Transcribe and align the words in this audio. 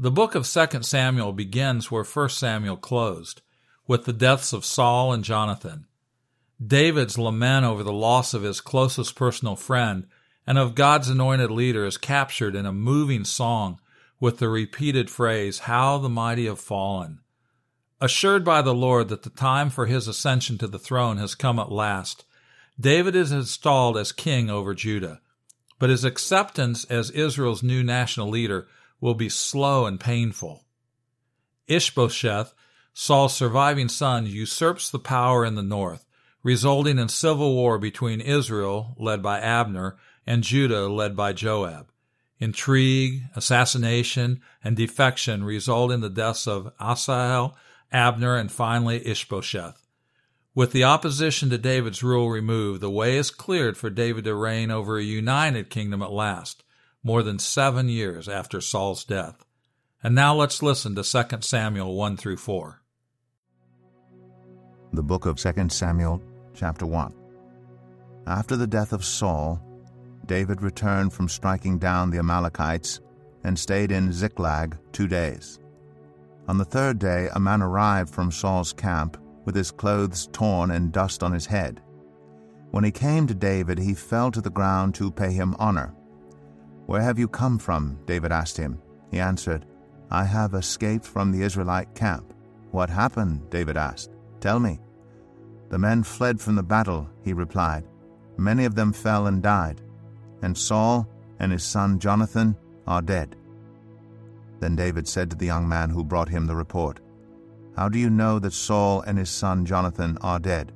The 0.00 0.12
book 0.12 0.36
of 0.36 0.46
2 0.46 0.82
Samuel 0.82 1.32
begins 1.32 1.90
where 1.90 2.04
1 2.04 2.28
Samuel 2.28 2.76
closed, 2.76 3.42
with 3.88 4.04
the 4.04 4.12
deaths 4.12 4.52
of 4.52 4.64
Saul 4.64 5.12
and 5.12 5.24
Jonathan. 5.24 5.86
David's 6.64 7.18
lament 7.18 7.66
over 7.66 7.82
the 7.82 7.92
loss 7.92 8.32
of 8.32 8.42
his 8.42 8.60
closest 8.60 9.16
personal 9.16 9.56
friend 9.56 10.06
and 10.46 10.56
of 10.56 10.76
God's 10.76 11.08
anointed 11.08 11.50
leader 11.50 11.84
is 11.84 11.98
captured 11.98 12.54
in 12.54 12.64
a 12.64 12.72
moving 12.72 13.24
song 13.24 13.80
with 14.20 14.38
the 14.38 14.48
repeated 14.48 15.10
phrase, 15.10 15.60
How 15.60 15.98
the 15.98 16.08
mighty 16.08 16.46
have 16.46 16.60
fallen. 16.60 17.18
Assured 18.00 18.44
by 18.44 18.62
the 18.62 18.74
Lord 18.74 19.08
that 19.08 19.24
the 19.24 19.30
time 19.30 19.68
for 19.68 19.86
his 19.86 20.06
ascension 20.06 20.58
to 20.58 20.68
the 20.68 20.78
throne 20.78 21.16
has 21.16 21.34
come 21.34 21.58
at 21.58 21.72
last, 21.72 22.24
David 22.78 23.16
is 23.16 23.32
installed 23.32 23.96
as 23.96 24.12
king 24.12 24.48
over 24.48 24.74
Judah. 24.74 25.20
But 25.80 25.90
his 25.90 26.04
acceptance 26.04 26.84
as 26.84 27.10
Israel's 27.10 27.64
new 27.64 27.82
national 27.82 28.28
leader 28.28 28.68
will 29.00 29.14
be 29.14 29.28
slow 29.28 29.86
and 29.86 30.00
painful. 30.00 30.64
Ishbosheth, 31.66 32.54
Saul's 32.92 33.36
surviving 33.36 33.88
son, 33.88 34.26
usurps 34.26 34.90
the 34.90 34.98
power 34.98 35.44
in 35.44 35.54
the 35.54 35.62
north, 35.62 36.04
resulting 36.42 36.98
in 36.98 37.08
civil 37.08 37.54
war 37.54 37.78
between 37.78 38.20
Israel, 38.20 38.94
led 38.98 39.22
by 39.22 39.38
Abner, 39.40 39.96
and 40.26 40.42
Judah, 40.42 40.88
led 40.88 41.16
by 41.16 41.32
Joab. 41.32 41.90
Intrigue, 42.40 43.22
assassination, 43.34 44.40
and 44.62 44.76
defection 44.76 45.44
result 45.44 45.90
in 45.90 46.00
the 46.00 46.10
deaths 46.10 46.46
of 46.46 46.72
Asahel, 46.80 47.56
Abner, 47.92 48.36
and 48.36 48.50
finally 48.50 49.06
Ishbosheth. 49.06 49.86
With 50.54 50.72
the 50.72 50.84
opposition 50.84 51.50
to 51.50 51.58
David's 51.58 52.02
rule 52.02 52.30
removed, 52.30 52.80
the 52.80 52.90
way 52.90 53.16
is 53.16 53.30
cleared 53.30 53.76
for 53.76 53.90
David 53.90 54.24
to 54.24 54.34
reign 54.34 54.70
over 54.70 54.98
a 54.98 55.04
united 55.04 55.70
kingdom 55.70 56.02
at 56.02 56.10
last 56.10 56.64
more 57.02 57.22
than 57.22 57.38
seven 57.38 57.88
years 57.88 58.28
after 58.28 58.60
Saul's 58.60 59.04
death. 59.04 59.44
And 60.02 60.14
now 60.14 60.34
let's 60.34 60.62
listen 60.62 60.94
to 60.94 61.02
2 61.02 61.38
Samuel 61.40 61.94
1 61.96 62.16
through 62.16 62.36
4. 62.36 62.82
The 64.92 65.02
book 65.02 65.26
of 65.26 65.36
2 65.36 65.68
Samuel, 65.68 66.22
chapter 66.54 66.86
1. 66.86 67.14
After 68.26 68.56
the 68.56 68.66
death 68.66 68.92
of 68.92 69.04
Saul, 69.04 69.60
David 70.26 70.62
returned 70.62 71.12
from 71.12 71.28
striking 71.28 71.78
down 71.78 72.10
the 72.10 72.18
Amalekites 72.18 73.00
and 73.44 73.58
stayed 73.58 73.90
in 73.90 74.12
Ziklag 74.12 74.76
two 74.92 75.08
days. 75.08 75.58
On 76.48 76.58
the 76.58 76.64
third 76.64 76.98
day, 76.98 77.28
a 77.34 77.40
man 77.40 77.62
arrived 77.62 78.10
from 78.10 78.30
Saul's 78.30 78.72
camp 78.72 79.16
with 79.44 79.54
his 79.54 79.70
clothes 79.70 80.28
torn 80.32 80.70
and 80.70 80.92
dust 80.92 81.22
on 81.22 81.32
his 81.32 81.46
head. 81.46 81.80
When 82.70 82.84
he 82.84 82.90
came 82.90 83.26
to 83.26 83.34
David, 83.34 83.78
he 83.78 83.94
fell 83.94 84.30
to 84.30 84.40
the 84.40 84.50
ground 84.50 84.94
to 84.96 85.10
pay 85.10 85.32
him 85.32 85.56
honor. 85.58 85.94
Where 86.88 87.02
have 87.02 87.18
you 87.18 87.28
come 87.28 87.58
from? 87.58 87.98
David 88.06 88.32
asked 88.32 88.56
him. 88.56 88.80
He 89.10 89.20
answered, 89.20 89.66
I 90.10 90.24
have 90.24 90.54
escaped 90.54 91.04
from 91.04 91.30
the 91.30 91.42
Israelite 91.42 91.94
camp. 91.94 92.32
What 92.70 92.88
happened? 92.88 93.50
David 93.50 93.76
asked. 93.76 94.10
Tell 94.40 94.58
me. 94.58 94.80
The 95.68 95.78
men 95.78 96.02
fled 96.02 96.40
from 96.40 96.54
the 96.54 96.62
battle, 96.62 97.06
he 97.22 97.34
replied. 97.34 97.86
Many 98.38 98.64
of 98.64 98.74
them 98.74 98.94
fell 98.94 99.26
and 99.26 99.42
died, 99.42 99.82
and 100.40 100.56
Saul 100.56 101.06
and 101.40 101.52
his 101.52 101.62
son 101.62 101.98
Jonathan 101.98 102.56
are 102.86 103.02
dead. 103.02 103.36
Then 104.58 104.74
David 104.74 105.06
said 105.06 105.28
to 105.28 105.36
the 105.36 105.44
young 105.44 105.68
man 105.68 105.90
who 105.90 106.02
brought 106.02 106.30
him 106.30 106.46
the 106.46 106.56
report, 106.56 107.00
How 107.76 107.90
do 107.90 107.98
you 107.98 108.08
know 108.08 108.38
that 108.38 108.54
Saul 108.54 109.02
and 109.02 109.18
his 109.18 109.28
son 109.28 109.66
Jonathan 109.66 110.16
are 110.22 110.38
dead? 110.38 110.72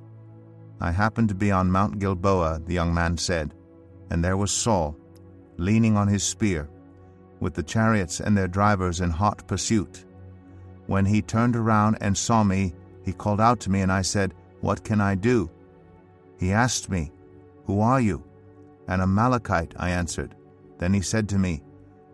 I 0.79 0.91
happened 0.91 1.31
to 1.31 1.35
be 1.35 1.51
on 1.51 1.71
Mount 1.71 2.01
Gilboa, 2.01 2.61
the 2.67 2.75
young 2.75 2.93
man 2.93 3.17
said, 3.17 3.55
and 4.11 4.23
there 4.23 4.37
was 4.37 4.51
Saul 4.51 4.99
leaning 5.57 5.97
on 5.97 6.09
his 6.09 6.23
spear, 6.23 6.69
with 7.41 7.55
the 7.55 7.63
chariots 7.63 8.21
and 8.21 8.37
their 8.37 8.49
drivers 8.49 9.01
in 9.01 9.11
hot 9.11 9.47
pursuit. 9.47 10.05
When 10.87 11.05
he 11.05 11.23
turned 11.23 11.57
around 11.57 11.99
and 12.01 12.17
saw 12.17 12.43
me, 12.43 12.75
he 13.05 13.13
called 13.13 13.41
out 13.41 13.61
to 13.61 13.71
me, 13.71 13.81
and 13.81 13.93
I 13.93 14.03
said, 14.03 14.35
What 14.61 14.85
can 14.85 15.01
I 15.01 15.15
do? 15.15 15.51
He 16.39 16.53
asked 16.53 16.91
me, 16.91 17.13
Who 17.67 17.81
are 17.81 18.01
you? 18.01 18.23
An 18.89 19.01
Amalekite, 19.01 19.75
I 19.77 19.91
answered. 19.91 20.35
Then 20.79 20.93
he 20.93 21.01
said 21.01 21.29
to 21.31 21.39
me, 21.39 21.63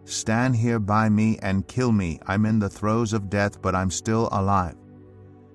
Stand 0.04 0.56
here 0.56 0.78
by 0.78 1.08
me 1.08 1.38
and 1.42 1.68
kill 1.68 1.92
me. 1.92 2.18
I'm 2.26 2.46
in 2.46 2.58
the 2.58 2.68
throes 2.70 3.12
of 3.12 3.28
death, 3.28 3.60
but 3.60 3.74
I'm 3.74 3.90
still 3.90 4.28
alive. 4.32 4.76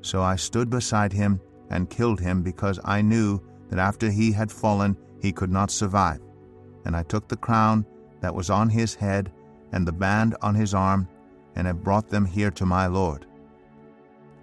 So 0.02 0.22
I 0.22 0.36
stood 0.36 0.70
beside 0.70 1.14
him 1.14 1.40
and 1.70 1.90
killed 1.90 2.20
him 2.20 2.44
because 2.44 2.80
I 2.86 3.02
knew 3.02 3.42
that 3.70 3.80
after 3.80 4.12
he 4.12 4.32
had 4.32 4.52
fallen, 4.52 4.96
he 5.20 5.32
could 5.32 5.52
not 5.52 5.72
survive 5.72 6.20
and 6.86 6.96
I 6.96 7.04
took 7.04 7.28
the 7.28 7.38
crown 7.38 7.86
that 8.22 8.36
was 8.36 8.50
on 8.50 8.70
his 8.70 8.96
head 8.96 9.32
and 9.72 9.88
the 9.88 9.92
band 9.92 10.36
on 10.42 10.56
his 10.56 10.74
arm, 10.74 11.08
and 11.56 11.68
have 11.68 11.84
brought 11.84 12.10
them 12.10 12.26
here 12.26 12.52
to 12.52 12.66
my 12.66 12.88
Lord. 12.88 13.26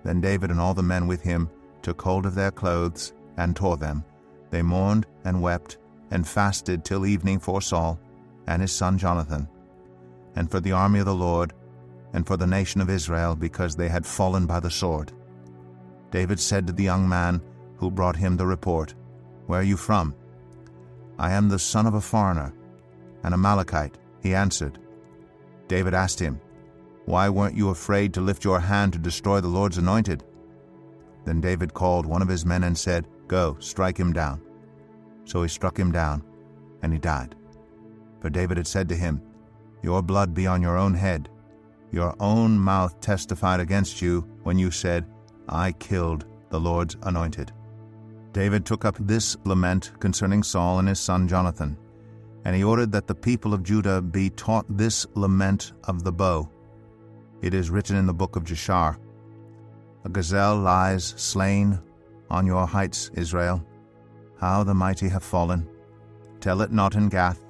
Then 0.05 0.21
David 0.21 0.51
and 0.51 0.61
all 0.61 0.75
the 0.75 0.83
men 0.83 1.07
with 1.07 1.23
him 1.23 1.49
took 1.83 2.01
hold 2.03 2.27
of 2.27 2.35
their 2.35 2.51
clothes 2.51 3.13
and 3.37 3.55
tore 3.55 3.77
them. 3.77 4.05
They 4.51 4.63
mourned 4.63 5.07
and 5.25 5.43
wept 5.43 5.79
and 6.11 6.27
fasted 6.27 6.85
till 6.85 7.07
evening 7.07 7.39
for 7.39 7.63
Saul 7.63 7.99
and 8.47 8.61
his 8.61 8.73
son 8.73 8.99
Jonathan, 8.99 9.49
and 10.35 10.51
for 10.51 10.61
the 10.61 10.73
army 10.73 10.99
of 10.99 11.07
the 11.07 11.15
Lord, 11.15 11.53
and 12.13 12.27
for 12.27 12.37
the 12.37 12.47
nation 12.47 12.81
of 12.81 12.91
Israel, 12.91 13.37
because 13.37 13.77
they 13.77 13.89
had 13.89 14.05
fallen 14.05 14.47
by 14.47 14.59
the 14.59 14.71
sword. 14.71 15.13
David 16.11 16.41
said 16.41 16.67
to 16.67 16.73
the 16.73 16.83
young 16.83 17.09
man 17.09 17.41
who 17.77 17.91
brought 17.91 18.17
him 18.17 18.37
the 18.37 18.47
report, 18.47 18.95
Where 19.47 19.61
are 19.61 19.65
you 19.65 19.77
from? 19.77 20.15
I 21.21 21.33
am 21.33 21.51
the 21.51 21.59
son 21.59 21.87
of 21.87 21.93
a 21.93 22.01
foreigner, 22.01 22.55
an 23.25 23.35
Amalekite, 23.35 23.99
he 24.23 24.35
answered. 24.35 24.79
David 25.69 25.93
asked 25.93 26.19
him, 26.19 26.41
Why 27.05 27.29
weren't 27.29 27.55
you 27.55 27.69
afraid 27.69 28.15
to 28.15 28.23
lift 28.23 28.43
your 28.43 28.59
hand 28.59 28.95
to 28.95 28.99
destroy 28.99 29.43
the 29.43 29.49
Lord's 29.49 29.77
anointed? 29.77 30.25
Then 31.27 31.43
David 31.43 31.75
called 31.75 32.07
one 32.07 32.23
of 32.23 32.29
his 32.29 32.47
men 32.47 32.65
and 32.65 32.77
said, 32.77 33.07
Go, 33.29 33.59
strike 33.61 33.99
him 33.99 34.15
down. 34.15 34.41
So 35.27 35.43
he 35.43 35.49
struck 35.49 35.79
him 35.79 35.93
down, 35.93 36.25
and 36.81 36.91
he 36.91 36.99
died. 36.99 37.35
For 38.23 38.31
David 38.31 38.57
had 38.57 38.67
said 38.67 38.89
to 38.89 38.97
him, 38.97 39.21
Your 39.83 40.01
blood 40.01 40.33
be 40.33 40.47
on 40.47 40.63
your 40.63 40.79
own 40.79 40.95
head. 40.95 41.29
Your 41.91 42.17
own 42.19 42.59
mouth 42.59 42.99
testified 43.03 43.61
against 43.61 44.01
you 44.01 44.23
when 44.43 44.59
you 44.59 44.71
said, 44.71 45.05
I 45.51 45.73
killed 45.73 46.25
the 46.49 46.61
Lord's 46.61 46.97
anointed. 47.03 47.53
David 48.33 48.65
took 48.65 48.85
up 48.85 48.97
this 49.01 49.37
lament 49.45 49.93
concerning 49.99 50.43
Saul 50.43 50.79
and 50.79 50.89
his 50.89 51.01
son 51.01 51.27
Jonathan, 51.27 51.77
and 52.45 52.55
he 52.55 52.63
ordered 52.63 52.93
that 52.93 53.09
the 53.09 53.15
people 53.15 53.53
of 53.53 53.65
Judah 53.65 54.01
be 54.01 54.31
taught 54.31 54.67
this 54.69 55.07
lament 55.15 55.73
of 55.85 56.05
the 56.05 56.13
bow. 56.13 56.49
It 57.43 57.55
is 57.55 57.71
written 57.71 57.97
in 57.97 58.07
the 58.07 58.15
book 58.15 58.37
of 58.37 58.45
Jashar 58.45 58.99
A 60.05 60.09
gazelle 60.09 60.59
lies 60.59 61.15
slain 61.17 61.81
on 62.31 62.47
your 62.47 62.67
heights, 62.67 63.11
Israel. 63.15 63.67
How 64.39 64.63
the 64.63 64.75
mighty 64.75 65.09
have 65.09 65.25
fallen. 65.25 65.69
Tell 66.39 66.63
it 66.63 66.73
not 66.73 66.95
in 66.95 67.09
Gath. 67.09 67.45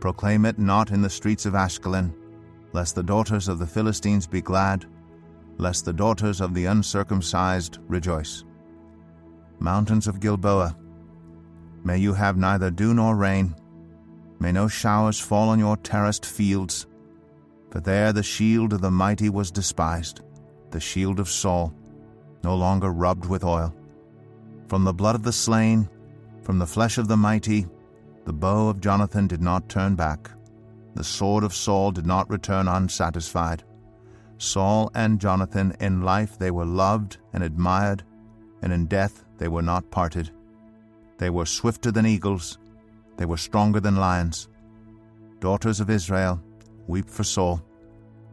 Proclaim 0.00 0.44
it 0.44 0.58
not 0.58 0.90
in 0.90 1.00
the 1.00 1.08
streets 1.08 1.46
of 1.46 1.54
Ashkelon, 1.54 2.12
lest 2.72 2.94
the 2.94 3.02
daughters 3.02 3.48
of 3.48 3.58
the 3.58 3.66
Philistines 3.66 4.26
be 4.26 4.42
glad, 4.42 4.84
lest 5.58 5.84
the 5.84 5.92
daughters 5.92 6.40
of 6.40 6.52
the 6.52 6.66
uncircumcised 6.66 7.78
rejoice 7.86 8.45
mountains 9.58 10.06
of 10.06 10.20
Gilboa. 10.20 10.76
May 11.84 11.98
you 11.98 12.14
have 12.14 12.36
neither 12.36 12.70
dew 12.70 12.94
nor 12.94 13.16
rain. 13.16 13.54
May 14.40 14.52
no 14.52 14.68
showers 14.68 15.20
fall 15.20 15.48
on 15.48 15.58
your 15.58 15.76
terraced 15.76 16.26
fields. 16.26 16.86
For 17.70 17.80
there 17.80 18.12
the 18.12 18.22
shield 18.22 18.72
of 18.72 18.80
the 18.80 18.90
mighty 18.90 19.28
was 19.28 19.50
despised, 19.50 20.22
the 20.70 20.80
shield 20.80 21.20
of 21.20 21.28
Saul, 21.28 21.74
no 22.42 22.54
longer 22.54 22.90
rubbed 22.92 23.26
with 23.26 23.44
oil. 23.44 23.74
From 24.68 24.84
the 24.84 24.94
blood 24.94 25.14
of 25.14 25.22
the 25.22 25.32
slain, 25.32 25.88
from 26.42 26.58
the 26.58 26.66
flesh 26.66 26.98
of 26.98 27.08
the 27.08 27.16
mighty, 27.16 27.66
the 28.24 28.32
bow 28.32 28.68
of 28.68 28.80
Jonathan 28.80 29.26
did 29.26 29.42
not 29.42 29.68
turn 29.68 29.94
back. 29.94 30.30
The 30.94 31.04
sword 31.04 31.44
of 31.44 31.54
Saul 31.54 31.92
did 31.92 32.06
not 32.06 32.30
return 32.30 32.66
unsatisfied. 32.66 33.62
Saul 34.38 34.90
and 34.94 35.20
Jonathan, 35.20 35.76
in 35.80 36.02
life 36.02 36.38
they 36.38 36.50
were 36.50 36.64
loved 36.64 37.18
and 37.32 37.42
admired, 37.42 38.02
and 38.62 38.72
in 38.72 38.86
death 38.86 39.25
they 39.38 39.48
were 39.48 39.62
not 39.62 39.90
parted. 39.90 40.30
They 41.18 41.30
were 41.30 41.46
swifter 41.46 41.90
than 41.90 42.06
eagles, 42.06 42.58
they 43.16 43.24
were 43.24 43.36
stronger 43.36 43.80
than 43.80 43.96
lions. 43.96 44.48
Daughters 45.40 45.80
of 45.80 45.90
Israel, 45.90 46.42
weep 46.86 47.08
for 47.08 47.24
Saul, 47.24 47.62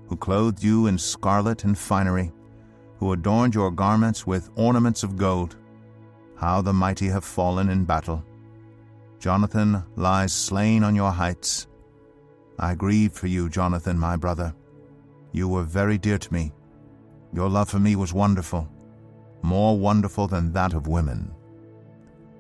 who 0.08 0.18
clothed 0.18 0.64
you 0.64 0.88
in 0.88 0.98
scarlet 0.98 1.64
and 1.64 1.78
finery, 1.78 2.32
who 2.98 3.14
adorned 3.14 3.56
your 3.56 3.72
garments 3.72 4.28
with 4.28 4.50
ornaments 4.56 5.04
of 5.04 5.18
gold. 5.18 5.56
How 6.36 6.62
the 6.62 6.74
mighty 6.74 7.08
have 7.08 7.24
fallen 7.24 7.70
in 7.70 7.86
battle. 7.86 8.24
Jonathan 9.20 9.84
lies 9.96 10.34
slain 10.34 10.84
on 10.84 10.96
your 10.96 11.12
heights. 11.12 11.68
I 12.60 12.76
grieve 12.76 13.14
for 13.14 13.28
you, 13.28 13.50
Jonathan, 13.50 13.98
my 13.98 14.18
brother. 14.18 14.54
You 15.32 15.48
were 15.48 15.64
very 15.64 15.98
dear 15.98 16.18
to 16.18 16.34
me. 16.34 16.52
Your 17.34 17.50
love 17.50 17.70
for 17.70 17.80
me 17.80 17.96
was 17.96 18.14
wonderful, 18.14 18.68
more 19.44 19.78
wonderful 19.78 20.28
than 20.28 20.52
that 20.54 20.74
of 20.74 20.88
women. 20.88 21.32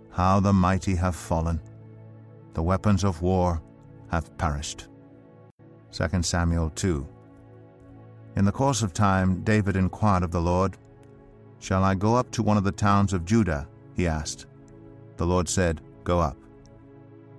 How 0.09 0.39
the 0.39 0.53
mighty 0.53 0.95
have 0.95 1.15
fallen. 1.15 1.59
The 2.53 2.63
weapons 2.63 3.03
of 3.03 3.21
war 3.21 3.61
have 4.09 4.35
perished. 4.37 4.87
2 5.91 6.23
Samuel 6.23 6.69
2. 6.71 7.07
In 8.35 8.45
the 8.45 8.51
course 8.51 8.81
of 8.81 8.93
time, 8.93 9.43
David 9.43 9.75
inquired 9.75 10.23
of 10.23 10.31
the 10.31 10.41
Lord, 10.41 10.77
Shall 11.59 11.83
I 11.83 11.95
go 11.95 12.15
up 12.15 12.29
to 12.31 12.43
one 12.43 12.57
of 12.57 12.63
the 12.63 12.71
towns 12.71 13.13
of 13.13 13.25
Judah? 13.25 13.67
he 13.95 14.07
asked. 14.07 14.47
The 15.17 15.25
Lord 15.25 15.47
said, 15.47 15.81
Go 16.03 16.19
up. 16.19 16.37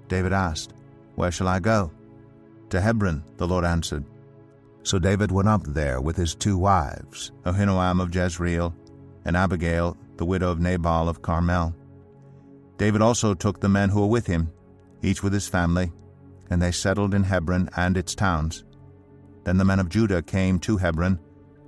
David 0.08 0.32
asked, 0.32 0.72
Where 1.14 1.31
shall 1.31 1.49
I 1.49 1.58
go? 1.58 1.90
To 2.70 2.81
Hebron, 2.81 3.22
the 3.37 3.46
Lord 3.46 3.64
answered. 3.64 4.05
So 4.82 4.99
David 4.99 5.31
went 5.31 5.49
up 5.49 5.64
there 5.64 6.00
with 6.00 6.17
his 6.17 6.34
two 6.34 6.56
wives, 6.58 7.32
Ahinoam 7.44 8.00
of 8.00 8.14
Jezreel, 8.14 8.75
and 9.24 9.36
Abigail, 9.36 9.96
the 10.16 10.24
widow 10.24 10.50
of 10.50 10.60
Nabal 10.60 11.08
of 11.08 11.22
Carmel. 11.22 11.74
David 12.76 13.02
also 13.02 13.34
took 13.34 13.60
the 13.60 13.68
men 13.68 13.88
who 13.88 14.00
were 14.00 14.06
with 14.06 14.26
him, 14.26 14.52
each 15.02 15.22
with 15.22 15.32
his 15.32 15.48
family, 15.48 15.92
and 16.50 16.60
they 16.60 16.72
settled 16.72 17.14
in 17.14 17.24
Hebron 17.24 17.68
and 17.76 17.96
its 17.96 18.14
towns. 18.14 18.64
Then 19.44 19.56
the 19.56 19.64
men 19.64 19.80
of 19.80 19.88
Judah 19.88 20.22
came 20.22 20.58
to 20.60 20.76
Hebron, 20.76 21.18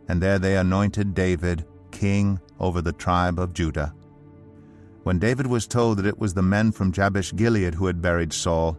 and 0.08 0.22
there 0.22 0.38
they 0.38 0.56
anointed 0.56 1.14
David 1.14 1.64
king 1.90 2.40
over 2.58 2.82
the 2.82 2.92
tribe 2.92 3.38
of 3.38 3.54
Judah. 3.54 3.94
When 5.04 5.18
David 5.18 5.46
was 5.46 5.66
told 5.66 5.98
that 5.98 6.06
it 6.06 6.18
was 6.18 6.34
the 6.34 6.42
men 6.42 6.72
from 6.72 6.92
Jabesh 6.92 7.34
Gilead 7.34 7.74
who 7.74 7.86
had 7.86 8.02
buried 8.02 8.32
Saul, 8.32 8.76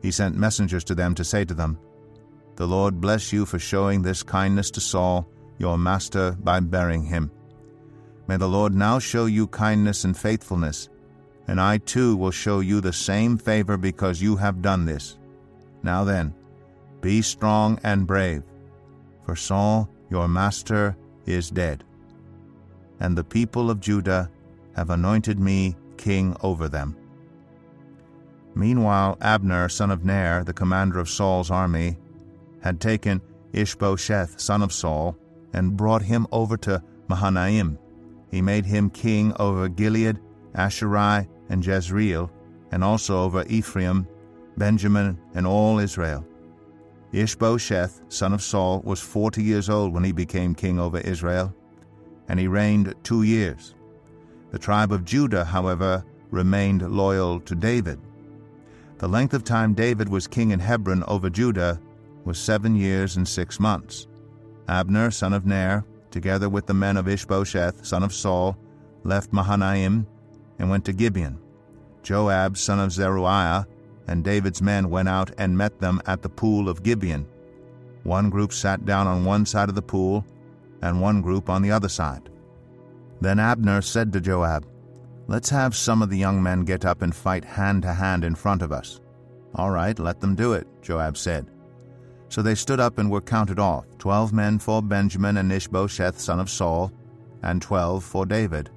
he 0.00 0.10
sent 0.10 0.36
messengers 0.36 0.84
to 0.84 0.94
them 0.94 1.14
to 1.14 1.24
say 1.24 1.44
to 1.44 1.54
them, 1.54 1.78
the 2.60 2.68
Lord 2.68 3.00
bless 3.00 3.32
you 3.32 3.46
for 3.46 3.58
showing 3.58 4.02
this 4.02 4.22
kindness 4.22 4.70
to 4.72 4.82
Saul, 4.82 5.26
your 5.56 5.78
master, 5.78 6.36
by 6.40 6.60
burying 6.60 7.04
him. 7.04 7.30
May 8.30 8.36
the 8.36 8.48
Lord 8.48 8.72
now 8.72 9.00
show 9.00 9.26
you 9.26 9.48
kindness 9.48 10.04
and 10.04 10.16
faithfulness, 10.16 10.88
and 11.48 11.60
I 11.60 11.78
too 11.78 12.16
will 12.16 12.30
show 12.30 12.60
you 12.60 12.80
the 12.80 12.92
same 12.92 13.36
favor 13.36 13.76
because 13.76 14.22
you 14.22 14.36
have 14.36 14.62
done 14.62 14.84
this. 14.84 15.18
Now 15.82 16.04
then, 16.04 16.32
be 17.00 17.22
strong 17.22 17.80
and 17.82 18.06
brave, 18.06 18.44
for 19.26 19.34
Saul, 19.34 19.90
your 20.10 20.28
master, 20.28 20.96
is 21.26 21.50
dead. 21.50 21.82
And 23.00 23.18
the 23.18 23.24
people 23.24 23.68
of 23.68 23.80
Judah 23.80 24.30
have 24.76 24.90
anointed 24.90 25.40
me 25.40 25.74
king 25.96 26.36
over 26.40 26.68
them. 26.68 26.96
Meanwhile, 28.54 29.18
Abner, 29.20 29.68
son 29.68 29.90
of 29.90 30.04
Ner, 30.04 30.44
the 30.44 30.54
commander 30.54 31.00
of 31.00 31.10
Saul's 31.10 31.50
army, 31.50 31.98
had 32.62 32.80
taken 32.80 33.22
Ishbosheth, 33.52 34.38
son 34.40 34.62
of 34.62 34.72
Saul, 34.72 35.16
and 35.52 35.76
brought 35.76 36.02
him 36.02 36.28
over 36.30 36.56
to 36.58 36.80
Mahanaim. 37.08 37.76
He 38.30 38.40
made 38.40 38.64
him 38.64 38.90
king 38.90 39.34
over 39.40 39.68
Gilead, 39.68 40.20
Ashuri, 40.54 41.28
and 41.48 41.64
Jezreel, 41.64 42.30
and 42.70 42.84
also 42.84 43.22
over 43.22 43.44
Ephraim, 43.48 44.06
Benjamin, 44.56 45.18
and 45.34 45.46
all 45.46 45.78
Israel. 45.78 46.24
Ishbosheth, 47.12 48.02
son 48.08 48.32
of 48.32 48.42
Saul, 48.42 48.82
was 48.84 49.00
forty 49.00 49.42
years 49.42 49.68
old 49.68 49.92
when 49.92 50.04
he 50.04 50.12
became 50.12 50.54
king 50.54 50.78
over 50.78 50.98
Israel, 50.98 51.54
and 52.28 52.38
he 52.38 52.46
reigned 52.46 52.94
two 53.02 53.24
years. 53.24 53.74
The 54.52 54.58
tribe 54.58 54.92
of 54.92 55.04
Judah, 55.04 55.44
however, 55.44 56.04
remained 56.30 56.88
loyal 56.88 57.40
to 57.40 57.54
David. 57.56 57.98
The 58.98 59.08
length 59.08 59.34
of 59.34 59.42
time 59.42 59.74
David 59.74 60.08
was 60.08 60.28
king 60.28 60.50
in 60.50 60.60
Hebron 60.60 61.02
over 61.08 61.30
Judah 61.30 61.80
was 62.24 62.38
seven 62.38 62.76
years 62.76 63.16
and 63.16 63.26
six 63.26 63.58
months. 63.58 64.06
Abner, 64.68 65.10
son 65.10 65.32
of 65.32 65.46
Ner, 65.46 65.84
together 66.10 66.48
with 66.48 66.66
the 66.66 66.74
men 66.74 66.96
of 66.96 67.08
Ishbosheth, 67.08 67.84
son 67.84 68.02
of 68.02 68.12
Saul, 68.12 68.56
left 69.04 69.32
Mahanaim 69.32 70.06
and 70.58 70.70
went 70.70 70.84
to 70.86 70.92
Gibeon. 70.92 71.38
Joab, 72.02 72.56
son 72.56 72.80
of 72.80 72.92
Zeruiah, 72.92 73.66
and 74.06 74.24
David's 74.24 74.62
men 74.62 74.90
went 74.90 75.08
out 75.08 75.30
and 75.38 75.56
met 75.56 75.78
them 75.78 76.00
at 76.06 76.22
the 76.22 76.28
pool 76.28 76.68
of 76.68 76.82
Gibeon. 76.82 77.26
One 78.02 78.30
group 78.30 78.52
sat 78.52 78.84
down 78.84 79.06
on 79.06 79.24
one 79.24 79.46
side 79.46 79.68
of 79.68 79.74
the 79.74 79.82
pool, 79.82 80.24
and 80.82 81.00
one 81.00 81.20
group 81.20 81.50
on 81.50 81.62
the 81.62 81.70
other 81.70 81.88
side. 81.88 82.30
Then 83.20 83.38
Abner 83.38 83.82
said 83.82 84.12
to 84.12 84.20
Joab, 84.20 84.66
Let's 85.26 85.50
have 85.50 85.76
some 85.76 86.02
of 86.02 86.10
the 86.10 86.18
young 86.18 86.42
men 86.42 86.64
get 86.64 86.84
up 86.84 87.02
and 87.02 87.14
fight 87.14 87.44
hand 87.44 87.82
to 87.82 87.92
hand 87.92 88.24
in 88.24 88.34
front 88.34 88.62
of 88.62 88.72
us. 88.72 89.00
All 89.54 89.70
right, 89.70 89.98
let 89.98 90.20
them 90.20 90.34
do 90.34 90.54
it, 90.54 90.66
Joab 90.82 91.16
said. 91.16 91.50
So 92.30 92.42
they 92.42 92.54
stood 92.54 92.78
up 92.78 92.98
and 92.98 93.10
were 93.10 93.20
counted 93.20 93.58
off, 93.58 93.86
twelve 93.98 94.32
men 94.32 94.60
for 94.60 94.80
Benjamin 94.80 95.36
and 95.36 95.52
Ishbosheth 95.52 96.18
son 96.18 96.38
of 96.38 96.48
Saul, 96.48 96.92
and 97.42 97.60
twelve 97.60 98.04
for 98.04 98.24
David. 98.24 98.70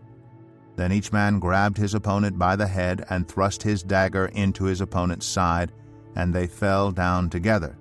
Then 0.75 0.91
each 0.91 1.13
man 1.13 1.39
grabbed 1.39 1.77
his 1.77 1.93
opponent 1.93 2.39
by 2.39 2.55
the 2.55 2.65
head 2.65 3.05
and 3.11 3.27
thrust 3.27 3.61
his 3.61 3.83
dagger 3.83 4.25
into 4.33 4.63
his 4.63 4.81
opponent's 4.81 5.27
side, 5.27 5.71
and 6.15 6.33
they 6.33 6.47
fell 6.47 6.91
down 6.91 7.29
together. 7.29 7.77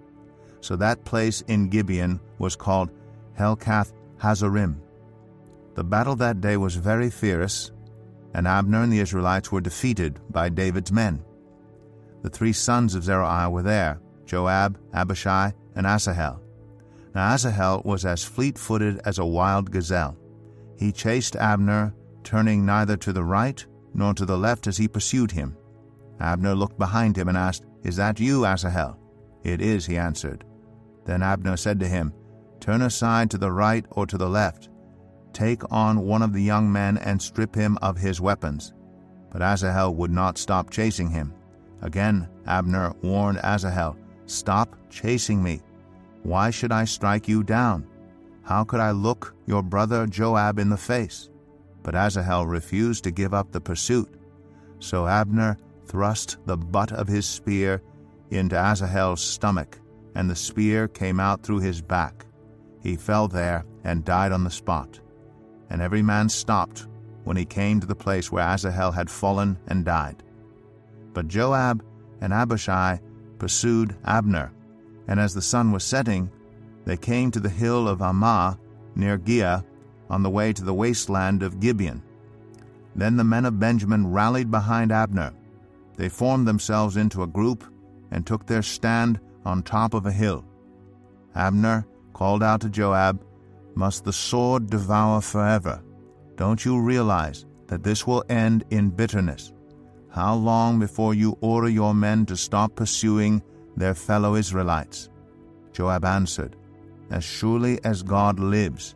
So 0.60 0.76
that 0.76 1.06
place 1.06 1.40
in 1.48 1.70
Gibeon 1.70 2.20
was 2.38 2.54
called 2.54 2.90
Helkath 3.38 3.94
Hazzurim. 4.18 4.76
The 5.74 5.84
battle 5.84 6.16
that 6.16 6.42
day 6.42 6.58
was 6.58 6.74
very 6.74 7.08
fierce, 7.08 7.72
and 8.34 8.46
Abner 8.46 8.82
and 8.82 8.92
the 8.92 9.00
Israelites 9.00 9.50
were 9.50 9.62
defeated 9.62 10.20
by 10.30 10.50
David's 10.50 10.92
men. 10.92 11.24
The 12.20 12.30
three 12.30 12.52
sons 12.52 12.94
of 12.94 13.04
Zeruiah 13.04 13.48
were 13.48 13.62
there 13.62 14.00
Joab, 14.26 14.78
Abishai, 14.92 15.52
and 15.74 15.86
Asahel. 15.86 16.40
Now 17.14 17.34
Asahel 17.34 17.82
was 17.84 18.04
as 18.04 18.24
fleet 18.24 18.58
footed 18.58 19.00
as 19.04 19.18
a 19.18 19.26
wild 19.26 19.70
gazelle. 19.70 20.16
He 20.76 20.92
chased 20.92 21.36
Abner, 21.36 21.94
turning 22.24 22.64
neither 22.64 22.96
to 22.98 23.12
the 23.12 23.24
right 23.24 23.64
nor 23.94 24.14
to 24.14 24.24
the 24.24 24.38
left 24.38 24.66
as 24.66 24.76
he 24.78 24.88
pursued 24.88 25.30
him. 25.30 25.56
Abner 26.20 26.54
looked 26.54 26.78
behind 26.78 27.16
him 27.16 27.28
and 27.28 27.36
asked, 27.36 27.66
Is 27.82 27.96
that 27.96 28.20
you, 28.20 28.46
Asahel? 28.46 28.96
It 29.42 29.60
is, 29.60 29.86
he 29.86 29.96
answered. 29.96 30.44
Then 31.04 31.22
Abner 31.22 31.56
said 31.56 31.80
to 31.80 31.88
him, 31.88 32.12
Turn 32.60 32.82
aside 32.82 33.30
to 33.32 33.38
the 33.38 33.50
right 33.50 33.84
or 33.90 34.06
to 34.06 34.16
the 34.16 34.28
left. 34.28 34.68
Take 35.32 35.62
on 35.72 36.06
one 36.06 36.22
of 36.22 36.32
the 36.32 36.42
young 36.42 36.70
men 36.70 36.96
and 36.98 37.20
strip 37.20 37.54
him 37.54 37.76
of 37.82 37.96
his 37.96 38.20
weapons. 38.20 38.72
But 39.30 39.42
Asahel 39.42 39.94
would 39.94 40.10
not 40.10 40.38
stop 40.38 40.70
chasing 40.70 41.10
him. 41.10 41.34
Again 41.80 42.28
Abner 42.46 42.92
warned 43.02 43.38
Asahel, 43.42 43.96
Stop 44.26 44.76
chasing 44.90 45.42
me. 45.42 45.62
Why 46.22 46.50
should 46.50 46.72
I 46.72 46.84
strike 46.84 47.28
you 47.28 47.42
down? 47.42 47.86
How 48.42 48.64
could 48.64 48.80
I 48.80 48.90
look 48.90 49.34
your 49.46 49.62
brother 49.62 50.06
Joab 50.06 50.58
in 50.58 50.68
the 50.68 50.76
face? 50.76 51.30
But 51.82 51.94
Asahel 51.94 52.46
refused 52.46 53.04
to 53.04 53.10
give 53.10 53.34
up 53.34 53.50
the 53.50 53.60
pursuit. 53.60 54.14
So 54.78 55.06
Abner 55.06 55.56
thrust 55.86 56.38
the 56.46 56.56
butt 56.56 56.92
of 56.92 57.08
his 57.08 57.26
spear 57.26 57.82
into 58.30 58.56
Asahel's 58.56 59.20
stomach, 59.20 59.78
and 60.14 60.28
the 60.28 60.36
spear 60.36 60.88
came 60.88 61.20
out 61.20 61.42
through 61.42 61.60
his 61.60 61.82
back. 61.82 62.26
He 62.82 62.96
fell 62.96 63.28
there 63.28 63.64
and 63.84 64.04
died 64.04 64.32
on 64.32 64.44
the 64.44 64.50
spot. 64.50 65.00
And 65.70 65.80
every 65.80 66.02
man 66.02 66.28
stopped 66.28 66.86
when 67.24 67.36
he 67.36 67.44
came 67.44 67.80
to 67.80 67.86
the 67.86 67.94
place 67.94 68.30
where 68.30 68.44
Asahel 68.44 68.92
had 68.92 69.10
fallen 69.10 69.58
and 69.68 69.84
died. 69.84 70.22
But 71.12 71.28
Joab 71.28 71.84
and 72.20 72.32
Abishai 72.32 73.00
pursued 73.42 73.96
Abner, 74.04 74.52
and 75.08 75.18
as 75.18 75.34
the 75.34 75.42
sun 75.42 75.72
was 75.72 75.82
setting, 75.82 76.30
they 76.84 76.96
came 76.96 77.28
to 77.28 77.40
the 77.40 77.48
hill 77.48 77.88
of 77.88 77.98
Ammah 77.98 78.56
near 78.94 79.18
Giah 79.18 79.64
on 80.08 80.22
the 80.22 80.30
way 80.30 80.52
to 80.52 80.62
the 80.62 80.72
wasteland 80.72 81.42
of 81.42 81.58
Gibeon. 81.58 82.04
Then 82.94 83.16
the 83.16 83.24
men 83.24 83.44
of 83.44 83.58
Benjamin 83.58 84.12
rallied 84.12 84.52
behind 84.52 84.92
Abner. 84.92 85.32
They 85.96 86.08
formed 86.08 86.46
themselves 86.46 86.96
into 86.96 87.24
a 87.24 87.26
group 87.26 87.64
and 88.12 88.24
took 88.24 88.46
their 88.46 88.62
stand 88.62 89.18
on 89.44 89.64
top 89.64 89.92
of 89.92 90.06
a 90.06 90.12
hill. 90.12 90.44
Abner 91.34 91.84
called 92.12 92.44
out 92.44 92.60
to 92.60 92.68
Joab, 92.68 93.24
Must 93.74 94.04
the 94.04 94.12
sword 94.12 94.70
devour 94.70 95.20
forever? 95.20 95.82
Don't 96.36 96.64
you 96.64 96.80
realize 96.80 97.44
that 97.66 97.82
this 97.82 98.06
will 98.06 98.22
end 98.28 98.62
in 98.70 98.90
bitterness? 98.90 99.52
How 100.14 100.34
long 100.34 100.78
before 100.78 101.14
you 101.14 101.38
order 101.40 101.70
your 101.70 101.94
men 101.94 102.26
to 102.26 102.36
stop 102.36 102.74
pursuing 102.74 103.42
their 103.76 103.94
fellow 103.94 104.34
Israelites? 104.34 105.08
Joab 105.72 106.04
answered, 106.04 106.56
As 107.10 107.24
surely 107.24 107.82
as 107.82 108.02
God 108.02 108.38
lives, 108.38 108.94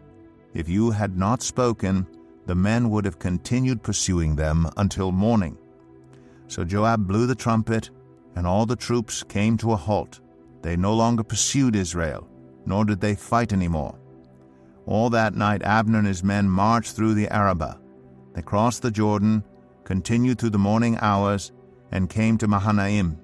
if 0.53 0.69
you 0.69 0.91
had 0.91 1.17
not 1.17 1.43
spoken, 1.43 2.07
the 2.45 2.55
men 2.55 2.91
would 2.91 3.07
have 3.07 3.19
continued 3.19 3.83
pursuing 3.83 4.37
them 4.37 4.69
until 4.77 5.11
morning. 5.11 5.57
So 6.49 6.65
Joab 6.65 7.07
blew 7.07 7.27
the 7.27 7.35
trumpet, 7.35 7.89
and 8.35 8.47
all 8.47 8.67
the 8.67 8.77
troops 8.77 9.23
came 9.23 9.57
to 9.59 9.73
a 9.73 9.77
halt. 9.77 10.21
They 10.61 10.77
no 10.77 10.93
longer 10.93 11.23
pursued 11.23 11.77
Israel, 11.77 12.29
nor 12.67 12.85
did 12.85 13.01
they 13.01 13.15
fight 13.15 13.55
any 13.55 13.69
more. 13.69 13.99
All 14.85 15.09
that 15.11 15.35
night 15.35 15.63
Abner 15.63 15.99
and 15.99 16.07
his 16.07 16.23
men 16.23 16.49
marched 16.49 16.95
through 16.95 17.15
the 17.15 17.29
Arabah. 17.29 17.79
They 18.35 18.43
crossed 18.43 18.83
the 18.83 18.91
Jordan, 18.91 19.43
continued 19.87 20.37
through 20.39 20.51
the 20.51 20.59
morning 20.59 20.99
hours, 21.01 21.53
and 21.93 22.11
came 22.11 22.37
to 22.37 22.49
Mahanaim. 22.49 23.17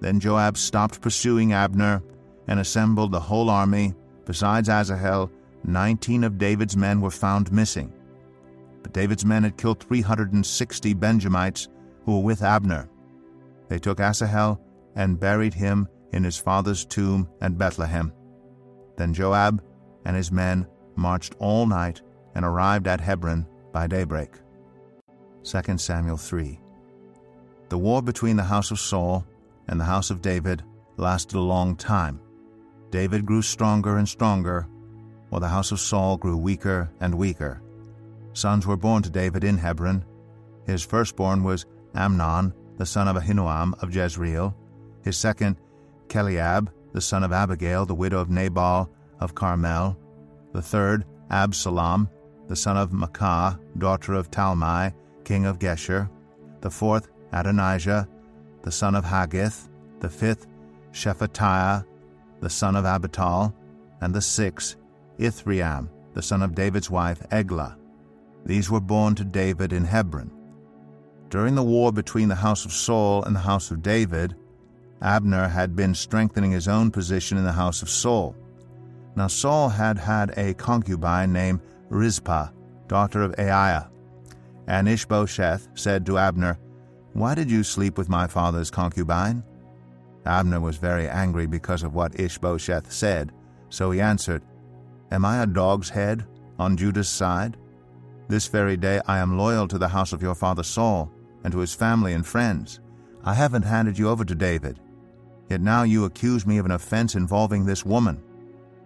Then 0.00 0.20
Joab 0.20 0.58
stopped 0.58 1.00
pursuing 1.00 1.54
Abner 1.54 2.02
and 2.46 2.60
assembled 2.60 3.10
the 3.10 3.18
whole 3.18 3.48
army. 3.48 3.94
Besides 4.26 4.68
Asahel, 4.68 5.32
nineteen 5.64 6.22
of 6.24 6.36
David's 6.36 6.76
men 6.76 7.00
were 7.00 7.10
found 7.10 7.50
missing. 7.50 7.92
But 8.82 8.92
David's 8.92 9.24
men 9.24 9.42
had 9.42 9.56
killed 9.56 9.80
360 9.80 10.92
Benjamites 10.94 11.68
who 12.04 12.18
were 12.18 12.24
with 12.24 12.42
Abner. 12.42 12.88
They 13.68 13.78
took 13.78 13.98
Asahel 13.98 14.60
and 14.94 15.18
buried 15.18 15.54
him 15.54 15.88
in 16.12 16.22
his 16.22 16.36
father's 16.36 16.84
tomb 16.84 17.28
at 17.40 17.56
Bethlehem. 17.56 18.12
Then 18.96 19.14
Joab 19.14 19.62
and 20.04 20.14
his 20.14 20.30
men 20.30 20.66
marched 20.96 21.34
all 21.38 21.66
night 21.66 22.02
and 22.34 22.44
arrived 22.44 22.86
at 22.86 23.00
Hebron 23.00 23.46
by 23.72 23.86
daybreak. 23.86 24.30
2 25.48 25.78
Samuel 25.78 26.18
3 26.18 26.60
The 27.70 27.78
war 27.78 28.02
between 28.02 28.36
the 28.36 28.42
house 28.42 28.70
of 28.70 28.78
Saul 28.78 29.24
and 29.68 29.80
the 29.80 29.84
house 29.84 30.10
of 30.10 30.20
David 30.20 30.62
lasted 30.98 31.38
a 31.38 31.40
long 31.40 31.74
time. 31.74 32.20
David 32.90 33.24
grew 33.24 33.40
stronger 33.40 33.96
and 33.96 34.06
stronger, 34.06 34.66
while 35.30 35.40
the 35.40 35.48
house 35.48 35.72
of 35.72 35.80
Saul 35.80 36.18
grew 36.18 36.36
weaker 36.36 36.90
and 37.00 37.14
weaker. 37.14 37.62
Sons 38.34 38.66
were 38.66 38.76
born 38.76 39.02
to 39.02 39.08
David 39.08 39.42
in 39.42 39.56
Hebron. 39.56 40.04
His 40.66 40.84
firstborn 40.84 41.42
was 41.42 41.64
Amnon, 41.94 42.52
the 42.76 42.84
son 42.84 43.08
of 43.08 43.16
Ahinoam 43.16 43.72
of 43.82 43.94
Jezreel. 43.94 44.54
His 45.02 45.16
second, 45.16 45.56
Chileab, 46.08 46.68
the 46.92 47.00
son 47.00 47.24
of 47.24 47.32
Abigail, 47.32 47.86
the 47.86 47.94
widow 47.94 48.20
of 48.20 48.28
Nabal 48.28 48.90
of 49.18 49.34
Carmel. 49.34 49.96
The 50.52 50.60
third, 50.60 51.06
Absalom, 51.30 52.10
the 52.48 52.56
son 52.56 52.76
of 52.76 52.90
Maacah, 52.90 53.58
daughter 53.78 54.12
of 54.12 54.30
Talmai, 54.30 54.92
king 55.28 55.44
of 55.44 55.58
Geshur. 55.58 56.08
The 56.62 56.70
fourth, 56.70 57.08
Adonijah, 57.32 58.08
the 58.62 58.72
son 58.72 58.94
of 58.94 59.04
Haggith. 59.04 59.68
The 60.00 60.08
fifth, 60.08 60.46
Shephatiah, 60.92 61.84
the 62.40 62.48
son 62.48 62.74
of 62.74 62.86
Abital. 62.86 63.52
And 64.00 64.14
the 64.14 64.22
sixth, 64.22 64.76
Ithream, 65.18 65.90
the 66.14 66.22
son 66.22 66.40
of 66.40 66.54
David's 66.54 66.88
wife, 66.88 67.20
Eglah. 67.30 67.76
These 68.46 68.70
were 68.70 68.80
born 68.80 69.14
to 69.16 69.24
David 69.24 69.74
in 69.74 69.84
Hebron. 69.84 70.30
During 71.28 71.54
the 71.54 71.62
war 71.62 71.92
between 71.92 72.28
the 72.28 72.34
house 72.46 72.64
of 72.64 72.72
Saul 72.72 73.24
and 73.24 73.36
the 73.36 73.40
house 73.40 73.70
of 73.70 73.82
David, 73.82 74.34
Abner 75.02 75.48
had 75.48 75.76
been 75.76 75.94
strengthening 75.94 76.52
his 76.52 76.68
own 76.68 76.90
position 76.90 77.36
in 77.36 77.44
the 77.44 77.52
house 77.52 77.82
of 77.82 77.90
Saul. 77.90 78.34
Now 79.14 79.26
Saul 79.26 79.68
had 79.68 79.98
had 79.98 80.32
a 80.38 80.54
concubine 80.54 81.32
named 81.34 81.60
Rizpah, 81.90 82.48
daughter 82.86 83.22
of 83.22 83.34
Aiah. 83.36 83.88
And 84.68 84.86
Ishbosheth 84.86 85.66
said 85.74 86.04
to 86.06 86.18
Abner, 86.18 86.58
Why 87.14 87.34
did 87.34 87.50
you 87.50 87.64
sleep 87.64 87.96
with 87.96 88.10
my 88.10 88.26
father's 88.26 88.70
concubine? 88.70 89.42
Abner 90.26 90.60
was 90.60 90.76
very 90.76 91.08
angry 91.08 91.46
because 91.46 91.82
of 91.82 91.94
what 91.94 92.20
Ishbosheth 92.20 92.92
said, 92.92 93.32
so 93.70 93.90
he 93.90 94.00
answered, 94.02 94.42
Am 95.10 95.24
I 95.24 95.42
a 95.42 95.46
dog's 95.46 95.88
head 95.88 96.26
on 96.58 96.76
Judah's 96.76 97.08
side? 97.08 97.56
This 98.28 98.46
very 98.46 98.76
day 98.76 99.00
I 99.06 99.18
am 99.18 99.38
loyal 99.38 99.66
to 99.68 99.78
the 99.78 99.88
house 99.88 100.12
of 100.12 100.20
your 100.20 100.34
father 100.34 100.62
Saul, 100.62 101.10
and 101.44 101.52
to 101.52 101.60
his 101.60 101.74
family 101.74 102.12
and 102.12 102.26
friends. 102.26 102.80
I 103.24 103.32
haven't 103.32 103.62
handed 103.62 103.98
you 103.98 104.10
over 104.10 104.24
to 104.26 104.34
David. 104.34 104.80
Yet 105.48 105.62
now 105.62 105.84
you 105.84 106.04
accuse 106.04 106.46
me 106.46 106.58
of 106.58 106.66
an 106.66 106.72
offense 106.72 107.14
involving 107.14 107.64
this 107.64 107.86
woman. 107.86 108.22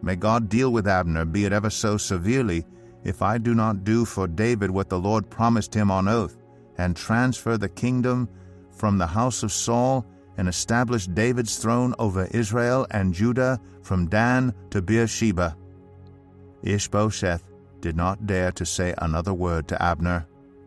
May 0.01 0.15
God 0.15 0.49
deal 0.49 0.71
with 0.71 0.87
Abner, 0.87 1.25
be 1.25 1.45
it 1.45 1.53
ever 1.53 1.71
so 1.71 1.97
severely, 1.97 2.65
if 3.05 3.23
I 3.23 3.39
do 3.39 3.55
not 3.55 3.85
do 3.85 4.05
for 4.05 4.27
David 4.27 4.71
what 4.71 4.89
the 4.89 4.99
Lord 4.99 5.29
promised 5.29 5.75
him 5.75 5.91
on 5.91 6.09
oath, 6.09 6.37
and 6.79 6.97
transfer 6.97 7.59
the 7.59 7.69
kingdom 7.69 8.29
from 8.71 8.99
the 8.99 9.07
house 9.07 9.43
of 9.43 9.53
Saul, 9.53 10.07
and 10.39 10.49
establish 10.49 11.07
David's 11.07 11.59
throne 11.59 11.95
over 11.99 12.27
Israel 12.31 12.87
and 12.91 13.13
Judah 13.13 13.61
from 13.83 14.09
Dan 14.09 14.55
to 14.71 14.81
Beersheba. 14.81 15.57
Ishbosheth 16.63 17.45
did 17.81 17.97
not 17.97 18.27
dare 18.27 18.53
to 18.53 18.65
say 18.65 18.95
another 18.99 19.35
word 19.35 19.69
to 19.69 19.83
Abner, 19.83 20.27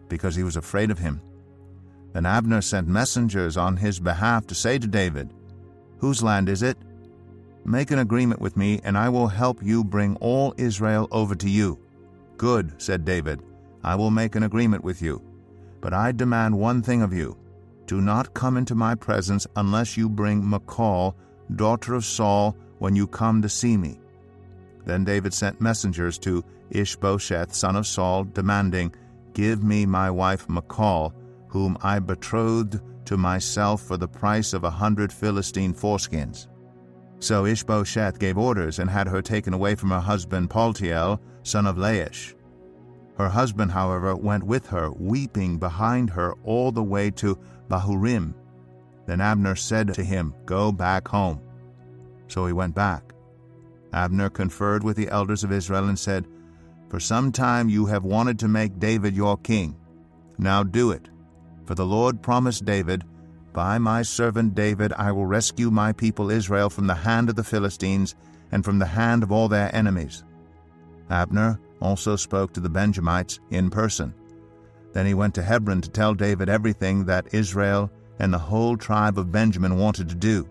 because 0.09 0.35
he 0.35 0.43
was 0.43 0.55
afraid 0.55 0.91
of 0.91 0.99
him. 0.99 1.21
Then 2.13 2.25
Abner 2.25 2.61
sent 2.61 2.87
messengers 2.87 3.57
on 3.57 3.77
his 3.77 3.99
behalf 3.99 4.45
to 4.47 4.55
say 4.55 4.77
to 4.77 4.87
David, 4.87 5.33
Whose 5.97 6.21
land 6.21 6.49
is 6.49 6.61
it? 6.61 6.77
Make 7.65 7.89
an 7.91 7.99
agreement 7.99 8.39
with 8.39 8.55
me, 8.55 8.79
and 8.83 8.97
I 8.97 9.09
will 9.09 9.27
help 9.27 9.63
you 9.63 9.83
bring 9.83 10.15
all 10.17 10.53
Israel 10.57 11.07
over 11.11 11.33
to 11.35 11.49
you. 11.49 11.79
Good, 12.37 12.81
said 12.81 13.05
David, 13.05 13.41
I 13.83 13.95
will 13.95 14.11
make 14.11 14.35
an 14.35 14.43
agreement 14.43 14.83
with 14.83 15.01
you. 15.01 15.21
But 15.81 15.93
I 15.93 16.11
demand 16.11 16.57
one 16.57 16.81
thing 16.81 17.01
of 17.01 17.13
you. 17.13 17.37
Do 17.85 18.01
not 18.01 18.33
come 18.33 18.57
into 18.57 18.75
my 18.75 18.95
presence 18.95 19.45
unless 19.55 19.95
you 19.95 20.09
bring 20.09 20.47
Michal, 20.49 21.15
daughter 21.55 21.93
of 21.93 22.03
Saul, 22.03 22.57
when 22.79 22.95
you 22.95 23.07
come 23.07 23.41
to 23.41 23.49
see 23.49 23.77
me. 23.77 23.99
Then 24.85 25.05
David 25.05 25.33
sent 25.33 25.61
messengers 25.61 26.17
to 26.19 26.43
Ishbosheth, 26.71 27.53
son 27.53 27.75
of 27.75 27.87
Saul, 27.87 28.23
demanding, 28.23 28.93
Give 29.33 29.63
me 29.63 29.85
my 29.85 30.09
wife 30.09 30.49
Michal, 30.49 31.13
whom 31.47 31.77
I 31.81 31.99
betrothed 31.99 32.81
to 33.05 33.17
myself 33.17 33.81
for 33.81 33.97
the 33.97 34.07
price 34.07 34.53
of 34.53 34.63
a 34.63 34.69
hundred 34.69 35.13
Philistine 35.13 35.73
foreskins. 35.73 36.47
So 37.19 37.45
Ishbosheth 37.45 38.19
gave 38.19 38.37
orders 38.37 38.79
and 38.79 38.89
had 38.89 39.07
her 39.07 39.21
taken 39.21 39.53
away 39.53 39.75
from 39.75 39.91
her 39.91 39.99
husband 39.99 40.49
Paltiel, 40.49 41.19
son 41.45 41.67
of 41.67 41.77
Laish. 41.77 42.33
Her 43.17 43.29
husband, 43.29 43.71
however, 43.71 44.15
went 44.15 44.43
with 44.43 44.67
her, 44.67 44.91
weeping 44.91 45.57
behind 45.57 46.09
her 46.09 46.33
all 46.43 46.71
the 46.71 46.83
way 46.83 47.11
to 47.11 47.37
Bahurim. 47.69 48.33
Then 49.05 49.21
Abner 49.21 49.55
said 49.55 49.93
to 49.93 50.03
him, 50.03 50.33
Go 50.45 50.71
back 50.71 51.07
home. 51.07 51.39
So 52.27 52.45
he 52.47 52.53
went 52.53 52.75
back. 52.75 53.13
Abner 53.93 54.29
conferred 54.29 54.83
with 54.83 54.97
the 54.97 55.09
elders 55.09 55.43
of 55.43 55.51
Israel 55.51 55.87
and 55.87 55.97
said, 55.97 56.27
For 56.89 56.99
some 56.99 57.31
time 57.31 57.69
you 57.69 57.85
have 57.85 58.03
wanted 58.03 58.39
to 58.39 58.47
make 58.47 58.79
David 58.79 59.15
your 59.15 59.37
king. 59.37 59.77
Now 60.37 60.63
do 60.63 60.91
it. 60.91 61.09
For 61.65 61.75
the 61.75 61.85
Lord 61.85 62.21
promised 62.21 62.65
David, 62.65 63.03
By 63.53 63.77
my 63.77 64.01
servant 64.01 64.55
David 64.55 64.91
I 64.97 65.11
will 65.11 65.27
rescue 65.27 65.71
my 65.71 65.93
people 65.93 66.29
Israel 66.31 66.69
from 66.69 66.87
the 66.87 66.95
hand 66.95 67.29
of 67.29 67.35
the 67.35 67.43
Philistines 67.43 68.15
and 68.51 68.65
from 68.65 68.79
the 68.79 68.85
hand 68.85 69.23
of 69.23 69.31
all 69.31 69.47
their 69.47 69.73
enemies. 69.73 70.23
Abner 71.09 71.59
also 71.81 72.15
spoke 72.15 72.53
to 72.53 72.59
the 72.59 72.69
Benjamites 72.69 73.39
in 73.49 73.69
person. 73.69 74.13
Then 74.93 75.05
he 75.05 75.13
went 75.13 75.35
to 75.35 75.43
Hebron 75.43 75.81
to 75.81 75.89
tell 75.89 76.13
David 76.13 76.49
everything 76.49 77.05
that 77.05 77.33
Israel 77.33 77.91
and 78.19 78.33
the 78.33 78.39
whole 78.39 78.77
tribe 78.77 79.19
of 79.19 79.31
Benjamin 79.31 79.77
wanted 79.77 80.09
to 80.09 80.15
do. 80.15 80.49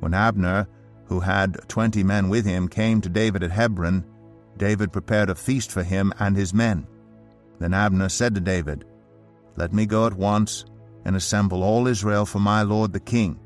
When 0.00 0.14
Abner, 0.14 0.66
who 1.04 1.20
had 1.20 1.68
twenty 1.68 2.02
men 2.02 2.28
with 2.28 2.46
him, 2.46 2.68
came 2.68 3.00
to 3.02 3.08
David 3.08 3.42
at 3.42 3.50
Hebron, 3.50 4.04
David 4.56 4.92
prepared 4.92 5.30
a 5.30 5.34
feast 5.34 5.70
for 5.70 5.82
him 5.82 6.12
and 6.18 6.36
his 6.36 6.54
men. 6.54 6.86
Then 7.58 7.74
Abner 7.74 8.08
said 8.08 8.34
to 8.34 8.40
David, 8.40 8.84
let 9.56 9.72
me 9.72 9.86
go 9.86 10.06
at 10.06 10.14
once 10.14 10.64
and 11.04 11.16
assemble 11.16 11.62
all 11.62 11.88
Israel 11.88 12.24
for 12.24 12.38
my 12.38 12.62
lord 12.62 12.92
the 12.92 13.00
king, 13.00 13.38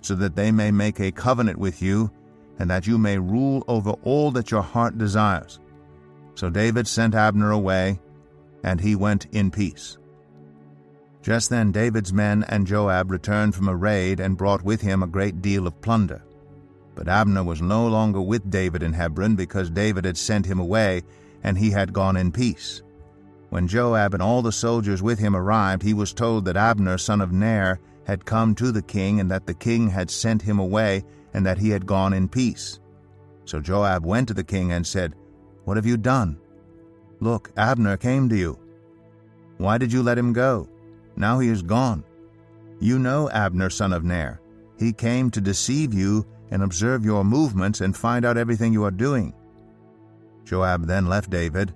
so 0.00 0.14
that 0.16 0.34
they 0.34 0.50
may 0.50 0.70
make 0.70 0.98
a 0.98 1.12
covenant 1.12 1.58
with 1.58 1.80
you, 1.80 2.10
and 2.58 2.68
that 2.68 2.86
you 2.86 2.98
may 2.98 3.16
rule 3.16 3.64
over 3.68 3.92
all 4.02 4.30
that 4.32 4.50
your 4.50 4.62
heart 4.62 4.98
desires. 4.98 5.60
So 6.34 6.50
David 6.50 6.86
sent 6.86 7.14
Abner 7.14 7.50
away, 7.50 8.00
and 8.64 8.80
he 8.80 8.94
went 8.94 9.26
in 9.32 9.50
peace. 9.50 9.98
Just 11.22 11.50
then 11.50 11.70
David's 11.70 12.12
men 12.12 12.44
and 12.48 12.66
Joab 12.66 13.10
returned 13.10 13.54
from 13.54 13.68
a 13.68 13.76
raid 13.76 14.18
and 14.18 14.36
brought 14.36 14.64
with 14.64 14.80
him 14.80 15.02
a 15.02 15.06
great 15.06 15.40
deal 15.40 15.66
of 15.66 15.80
plunder. 15.80 16.24
But 16.94 17.08
Abner 17.08 17.44
was 17.44 17.62
no 17.62 17.86
longer 17.86 18.20
with 18.20 18.50
David 18.50 18.82
in 18.82 18.92
Hebron 18.92 19.36
because 19.36 19.70
David 19.70 20.04
had 20.04 20.18
sent 20.18 20.46
him 20.46 20.58
away, 20.58 21.02
and 21.42 21.56
he 21.56 21.70
had 21.70 21.92
gone 21.92 22.16
in 22.16 22.32
peace. 22.32 22.82
When 23.50 23.68
Joab 23.68 24.14
and 24.14 24.22
all 24.22 24.42
the 24.42 24.52
soldiers 24.52 25.02
with 25.02 25.18
him 25.18 25.36
arrived, 25.36 25.82
he 25.82 25.94
was 25.94 26.12
told 26.12 26.44
that 26.46 26.56
Abner, 26.56 26.98
son 26.98 27.20
of 27.20 27.32
Ner, 27.32 27.78
had 28.04 28.24
come 28.24 28.54
to 28.56 28.72
the 28.72 28.82
king, 28.82 29.20
and 29.20 29.30
that 29.30 29.46
the 29.46 29.54
king 29.54 29.88
had 29.88 30.10
sent 30.10 30.42
him 30.42 30.58
away, 30.58 31.04
and 31.34 31.46
that 31.46 31.58
he 31.58 31.70
had 31.70 31.86
gone 31.86 32.12
in 32.12 32.28
peace. 32.28 32.80
So 33.44 33.60
Joab 33.60 34.04
went 34.04 34.28
to 34.28 34.34
the 34.34 34.44
king 34.44 34.72
and 34.72 34.86
said, 34.86 35.14
What 35.64 35.76
have 35.76 35.86
you 35.86 35.96
done? 35.96 36.38
Look, 37.20 37.52
Abner 37.56 37.96
came 37.96 38.28
to 38.28 38.36
you. 38.36 38.58
Why 39.58 39.78
did 39.78 39.92
you 39.92 40.02
let 40.02 40.18
him 40.18 40.32
go? 40.32 40.68
Now 41.16 41.38
he 41.38 41.48
is 41.48 41.62
gone. 41.62 42.04
You 42.80 42.98
know 42.98 43.30
Abner, 43.30 43.70
son 43.70 43.92
of 43.92 44.02
Ner. 44.02 44.40
He 44.78 44.92
came 44.92 45.30
to 45.30 45.40
deceive 45.40 45.94
you 45.94 46.26
and 46.50 46.62
observe 46.62 47.04
your 47.04 47.24
movements 47.24 47.80
and 47.80 47.96
find 47.96 48.24
out 48.24 48.36
everything 48.36 48.72
you 48.72 48.84
are 48.84 48.90
doing. 48.90 49.32
Joab 50.44 50.86
then 50.86 51.06
left 51.06 51.30
David 51.30 51.72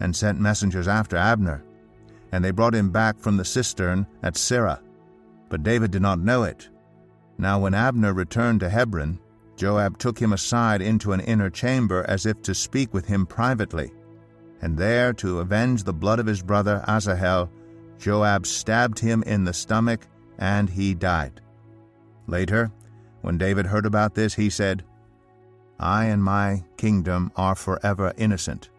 and 0.00 0.14
sent 0.14 0.40
messengers 0.40 0.88
after 0.88 1.16
Abner. 1.16 1.62
And 2.32 2.44
they 2.44 2.50
brought 2.50 2.74
him 2.74 2.90
back 2.90 3.18
from 3.18 3.36
the 3.36 3.44
cistern 3.44 4.06
at 4.22 4.34
Sirah. 4.34 4.80
But 5.48 5.62
David 5.62 5.90
did 5.90 6.02
not 6.02 6.18
know 6.18 6.42
it. 6.42 6.68
Now 7.38 7.60
when 7.60 7.74
Abner 7.74 8.12
returned 8.12 8.60
to 8.60 8.68
Hebron, 8.68 9.18
Joab 9.60 9.98
took 9.98 10.18
him 10.18 10.32
aside 10.32 10.80
into 10.80 11.12
an 11.12 11.20
inner 11.20 11.50
chamber 11.50 12.02
as 12.08 12.24
if 12.24 12.40
to 12.44 12.54
speak 12.54 12.94
with 12.94 13.04
him 13.04 13.26
privately. 13.26 13.92
And 14.62 14.78
there, 14.78 15.12
to 15.12 15.40
avenge 15.40 15.84
the 15.84 15.92
blood 15.92 16.18
of 16.18 16.24
his 16.24 16.42
brother 16.42 16.82
Asahel, 16.88 17.50
Joab 17.98 18.46
stabbed 18.46 18.98
him 18.98 19.22
in 19.24 19.44
the 19.44 19.52
stomach, 19.52 20.06
and 20.38 20.70
he 20.70 20.94
died. 20.94 21.42
Later, 22.26 22.72
when 23.20 23.36
David 23.36 23.66
heard 23.66 23.84
about 23.84 24.14
this, 24.14 24.32
he 24.32 24.48
said, 24.48 24.82
I 25.78 26.06
and 26.06 26.24
my 26.24 26.64
kingdom 26.78 27.30
are 27.36 27.54
forever 27.54 28.14
innocent 28.16 28.70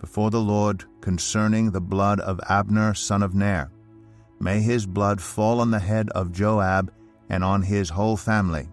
before 0.00 0.32
the 0.32 0.40
Lord 0.40 0.86
concerning 1.02 1.70
the 1.70 1.80
blood 1.80 2.18
of 2.18 2.40
Abner 2.48 2.94
son 2.94 3.22
of 3.22 3.36
Ner. 3.36 3.70
May 4.40 4.60
his 4.60 4.86
blood 4.86 5.20
fall 5.20 5.60
on 5.60 5.70
the 5.70 5.78
head 5.78 6.10
of 6.10 6.32
Joab 6.32 6.92
and 7.28 7.44
on 7.44 7.62
his 7.62 7.90
whole 7.90 8.16
family. 8.16 8.68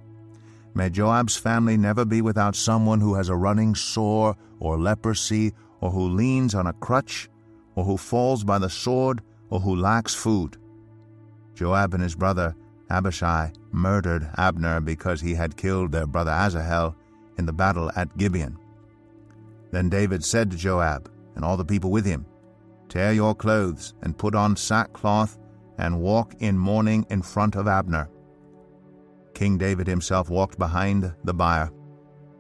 May 0.76 0.90
Joab's 0.90 1.38
family 1.38 1.78
never 1.78 2.04
be 2.04 2.22
without 2.22 2.56
someone 2.56 3.00
who 3.00 3.14
has 3.14 3.30
a 3.30 3.36
running 3.36 3.76
sore 3.76 4.36
or 4.60 4.80
leprosy, 4.80 5.54
or 5.82 5.92
who 5.92 6.10
leans 6.10 6.56
on 6.56 6.68
a 6.68 6.74
crutch, 6.74 7.30
or 7.76 7.84
who 7.84 7.98
falls 7.98 8.44
by 8.44 8.58
the 8.58 8.70
sword, 8.70 9.22
or 9.50 9.60
who 9.60 9.76
lacks 9.76 10.16
food. 10.16 10.58
Joab 11.54 11.94
and 11.94 12.02
his 12.02 12.16
brother 12.16 12.56
Abishai 12.90 13.52
murdered 13.72 14.30
Abner 14.38 14.80
because 14.80 15.22
he 15.22 15.34
had 15.34 15.58
killed 15.58 15.92
their 15.92 16.08
brother 16.08 16.32
Asahel 16.32 16.96
in 17.38 17.46
the 17.46 17.54
battle 17.54 17.92
at 17.96 18.18
Gibeon. 18.18 18.58
Then 19.72 19.90
David 19.90 20.24
said 20.24 20.52
to 20.52 20.58
Joab 20.58 21.12
and 21.36 21.44
all 21.44 21.58
the 21.58 21.66
people 21.66 21.92
with 21.92 22.06
him, 22.06 22.26
Tear 22.90 23.12
your 23.14 23.34
clothes 23.36 23.94
and 24.02 24.18
put 24.18 24.36
on 24.36 24.56
sackcloth 24.56 25.38
and 25.78 26.02
walk 26.02 26.36
in 26.40 26.58
mourning 26.58 27.06
in 27.10 27.22
front 27.22 27.56
of 27.56 27.68
Abner. 27.68 28.10
King 29.34 29.58
David 29.58 29.88
himself 29.88 30.30
walked 30.30 30.58
behind 30.58 31.14
the 31.24 31.34
bier. 31.34 31.72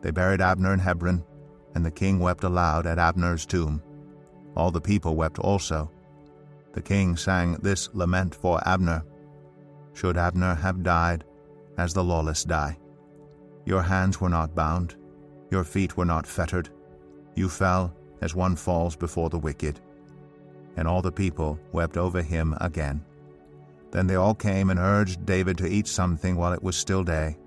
They 0.01 0.11
buried 0.11 0.41
Abner 0.41 0.73
in 0.73 0.79
Hebron, 0.79 1.23
and 1.75 1.85
the 1.85 1.91
king 1.91 2.19
wept 2.19 2.43
aloud 2.43 2.85
at 2.85 2.99
Abner's 2.99 3.45
tomb. 3.45 3.81
All 4.55 4.71
the 4.71 4.81
people 4.81 5.15
wept 5.15 5.39
also. 5.39 5.89
The 6.73 6.81
king 6.81 7.17
sang 7.17 7.53
this 7.61 7.89
lament 7.93 8.35
for 8.35 8.61
Abner 8.67 9.03
Should 9.93 10.17
Abner 10.17 10.55
have 10.55 10.83
died 10.83 11.23
as 11.77 11.93
the 11.93 12.03
lawless 12.03 12.43
die? 12.43 12.77
Your 13.65 13.81
hands 13.81 14.19
were 14.19 14.29
not 14.29 14.55
bound, 14.55 14.95
your 15.51 15.63
feet 15.63 15.95
were 15.97 16.05
not 16.05 16.27
fettered. 16.27 16.69
You 17.35 17.49
fell 17.49 17.95
as 18.21 18.35
one 18.35 18.55
falls 18.55 18.95
before 18.95 19.29
the 19.29 19.39
wicked. 19.39 19.79
And 20.77 20.87
all 20.87 21.01
the 21.01 21.11
people 21.11 21.59
wept 21.71 21.97
over 21.97 22.21
him 22.21 22.55
again. 22.59 23.03
Then 23.93 24.07
they 24.07 24.15
all 24.15 24.33
came 24.33 24.71
and 24.71 24.79
urged 24.79 25.23
David 25.23 25.55
to 25.59 25.67
eat 25.67 25.87
something 25.87 26.35
while 26.35 26.51
it 26.51 26.63
was 26.63 26.75
still 26.75 27.03
day. 27.03 27.37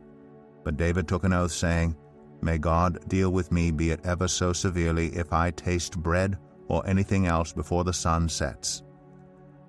But 0.63 0.77
David 0.77 1.09
took 1.09 1.25
an 1.25 1.33
oath, 1.33 1.51
saying, 1.51 1.97
May 2.41 2.57
God 2.57 3.09
deal 3.09 3.31
with 3.31 3.51
me, 3.51 3.73
be 3.73 3.91
it 3.91 4.01
ever 4.05 4.29
so 4.29 4.53
severely, 4.53 5.09
if 5.09 5.33
I 5.33 5.51
taste 5.51 5.99
bread 5.99 6.39
or 6.69 6.87
anything 6.87 7.27
else 7.27 7.53
before 7.53 7.83
the 7.83 7.93
sun 7.93 8.29
sets. 8.29 8.85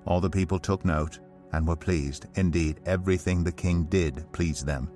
All 0.05 0.21
the 0.21 0.29
people 0.29 0.59
took 0.59 0.85
note 0.85 1.19
and 1.51 1.67
were 1.67 1.75
pleased. 1.75 2.27
Indeed, 2.35 2.79
everything 2.85 3.43
the 3.43 3.51
king 3.51 3.85
did 3.85 4.31
pleased 4.31 4.67
them. 4.67 4.91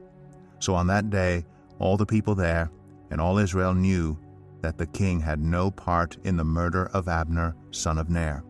So 0.59 0.75
on 0.75 0.85
that 0.87 1.09
day, 1.09 1.45
all 1.79 1.97
the 1.97 2.05
people 2.05 2.35
there 2.35 2.69
and 3.09 3.19
all 3.19 3.39
Israel 3.39 3.73
knew 3.73 4.19
that 4.61 4.77
the 4.77 4.85
king 4.85 5.19
had 5.19 5.39
no 5.39 5.71
part 5.71 6.17
in 6.25 6.37
the 6.37 6.43
murder 6.43 6.91
of 6.93 7.07
Abner, 7.07 7.55
son 7.71 7.97
of 7.97 8.11
Ner. 8.11 8.43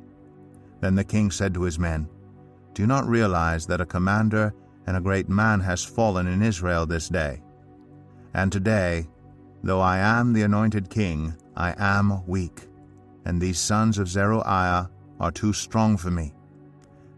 Then 0.81 0.95
the 0.95 1.05
king 1.05 1.31
said 1.31 1.53
to 1.53 1.61
his 1.61 1.79
men, 1.79 2.09
Do 2.73 2.87
not 2.87 3.07
realize 3.07 3.65
that 3.67 3.81
a 3.81 3.85
commander 3.85 4.53
and 4.87 4.95
a 4.95 5.01
great 5.01 5.29
man 5.29 5.59
has 5.59 5.83
fallen 5.83 6.27
in 6.27 6.41
Israel 6.41 6.85
this 6.85 7.09
day? 7.09 7.41
And 8.33 8.51
today, 8.51 9.07
though 9.63 9.81
I 9.81 9.97
am 9.97 10.33
the 10.33 10.43
anointed 10.43 10.89
king, 10.89 11.35
I 11.55 11.75
am 11.77 12.25
weak, 12.27 12.67
and 13.25 13.41
these 13.41 13.59
sons 13.59 13.97
of 13.97 14.07
Zeruiah 14.07 14.89
are 15.19 15.31
too 15.31 15.53
strong 15.53 15.97
for 15.97 16.11
me. 16.11 16.33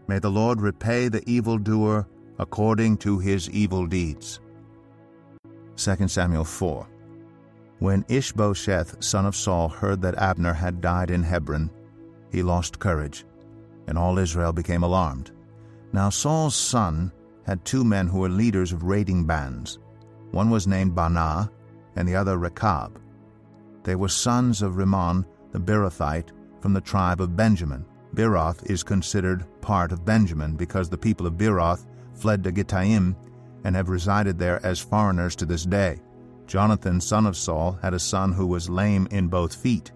May 0.08 0.18
the 0.18 0.30
Lord 0.30 0.60
repay 0.60 1.08
the 1.08 1.22
evildoer 1.28 2.06
according 2.38 2.98
to 2.98 3.18
his 3.18 3.48
evil 3.50 3.86
deeds. 3.86 4.40
2 5.76 6.08
Samuel 6.08 6.44
4 6.44 6.86
When 7.78 8.04
Ishbosheth 8.08 9.02
son 9.02 9.24
of 9.24 9.36
Saul 9.36 9.68
heard 9.68 10.02
that 10.02 10.18
Abner 10.18 10.52
had 10.52 10.80
died 10.80 11.10
in 11.10 11.22
Hebron, 11.22 11.70
he 12.30 12.42
lost 12.42 12.80
courage 12.80 13.24
and 13.86 13.98
all 13.98 14.18
Israel 14.18 14.52
became 14.52 14.82
alarmed. 14.82 15.30
Now 15.94 16.10
Saul's 16.10 16.56
son 16.56 17.12
had 17.46 17.64
two 17.64 17.84
men 17.84 18.08
who 18.08 18.18
were 18.18 18.28
leaders 18.28 18.72
of 18.72 18.82
raiding 18.82 19.26
bands. 19.26 19.78
One 20.32 20.50
was 20.50 20.66
named 20.66 20.96
Baanah, 20.96 21.48
and 21.94 22.08
the 22.08 22.16
other 22.16 22.36
Rechab. 22.36 23.00
They 23.84 23.94
were 23.94 24.08
sons 24.08 24.60
of 24.60 24.76
Rimmon 24.76 25.24
the 25.52 25.60
Beerothite 25.60 26.30
from 26.60 26.72
the 26.72 26.80
tribe 26.80 27.20
of 27.20 27.36
Benjamin. 27.36 27.86
Beeroth 28.12 28.68
is 28.68 28.82
considered 28.82 29.46
part 29.60 29.92
of 29.92 30.04
Benjamin 30.04 30.56
because 30.56 30.88
the 30.88 30.98
people 30.98 31.28
of 31.28 31.38
Beeroth 31.38 31.86
fled 32.12 32.42
to 32.42 32.50
Gittaim 32.50 33.14
and 33.62 33.76
have 33.76 33.88
resided 33.88 34.36
there 34.36 34.58
as 34.66 34.80
foreigners 34.80 35.36
to 35.36 35.46
this 35.46 35.64
day. 35.64 36.00
Jonathan, 36.48 37.00
son 37.00 37.24
of 37.24 37.36
Saul, 37.36 37.78
had 37.82 37.94
a 37.94 38.00
son 38.00 38.32
who 38.32 38.48
was 38.48 38.68
lame 38.68 39.06
in 39.12 39.28
both 39.28 39.54
feet. 39.54 39.92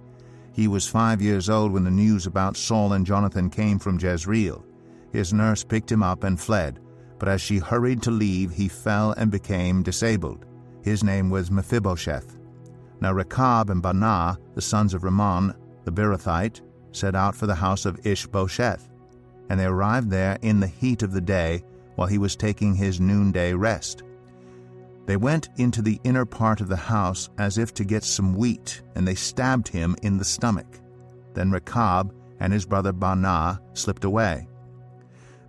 He 0.53 0.69
was 0.69 0.87
five 0.87 1.21
years 1.21 1.51
old 1.51 1.73
when 1.73 1.83
the 1.83 1.91
news 1.91 2.25
about 2.25 2.57
Saul 2.57 2.93
and 2.93 3.05
Jonathan 3.05 3.51
came 3.51 3.81
from 3.81 3.99
Jezreel. 3.99 4.65
His 5.13 5.33
nurse 5.33 5.65
picked 5.65 5.91
him 5.91 6.03
up 6.03 6.25
and 6.25 6.39
fled, 6.39 6.81
but 7.19 7.29
as 7.29 7.41
she 7.41 7.59
hurried 7.59 8.03
to 8.03 8.11
leave, 8.11 8.51
he 8.53 8.69
fell 8.69 9.13
and 9.13 9.31
became 9.31 9.83
disabled. 9.83 10.47
His 10.83 11.03
name 11.03 11.31
was 11.31 11.51
Mephibosheth. 11.51 12.37
Now 13.01 13.13
Rechab 13.13 13.71
and 13.71 13.83
Baanah, 13.83 14.39
the 14.55 14.63
sons 14.63 14.95
of 14.95 15.05
Ramon, 15.05 15.55
the 15.85 15.93
Beerothite, 15.93 16.61
set 16.93 17.15
out 17.15 17.35
for 17.35 17.47
the 17.47 17.55
house 17.55 17.87
of 17.87 18.05
Ishbosheth, 18.07 18.89
and 19.49 19.59
they 19.59 19.67
arrived 19.67 20.11
there 20.11 20.39
in 20.43 20.61
the 20.61 20.67
heat 20.67 21.03
of 21.03 21.13
the 21.13 21.21
day 21.21 21.63
while 21.97 22.09
he 22.09 22.19
was 22.19 22.37
taking 22.37 22.75
his 22.75 23.01
noonday 23.01 23.53
rest. 23.55 24.03
They 25.07 25.17
went 25.17 25.49
into 25.57 25.81
the 25.81 26.01
inner 26.05 26.27
part 26.27 26.61
of 26.61 26.69
the 26.69 26.77
house 26.77 27.31
as 27.39 27.57
if 27.57 27.73
to 27.75 27.85
get 27.85 28.05
some 28.05 28.35
wheat, 28.35 28.83
and 28.95 29.09
they 29.09 29.15
stabbed 29.15 29.69
him 29.69 29.97
in 30.03 30.19
the 30.19 30.25
stomach. 30.25 30.81
Then 31.35 31.51
Rechab 31.51 32.13
and 32.41 32.53
his 32.53 32.67
brother 32.67 32.93
Baanah 32.93 33.59
slipped 33.73 34.05
away. 34.05 34.49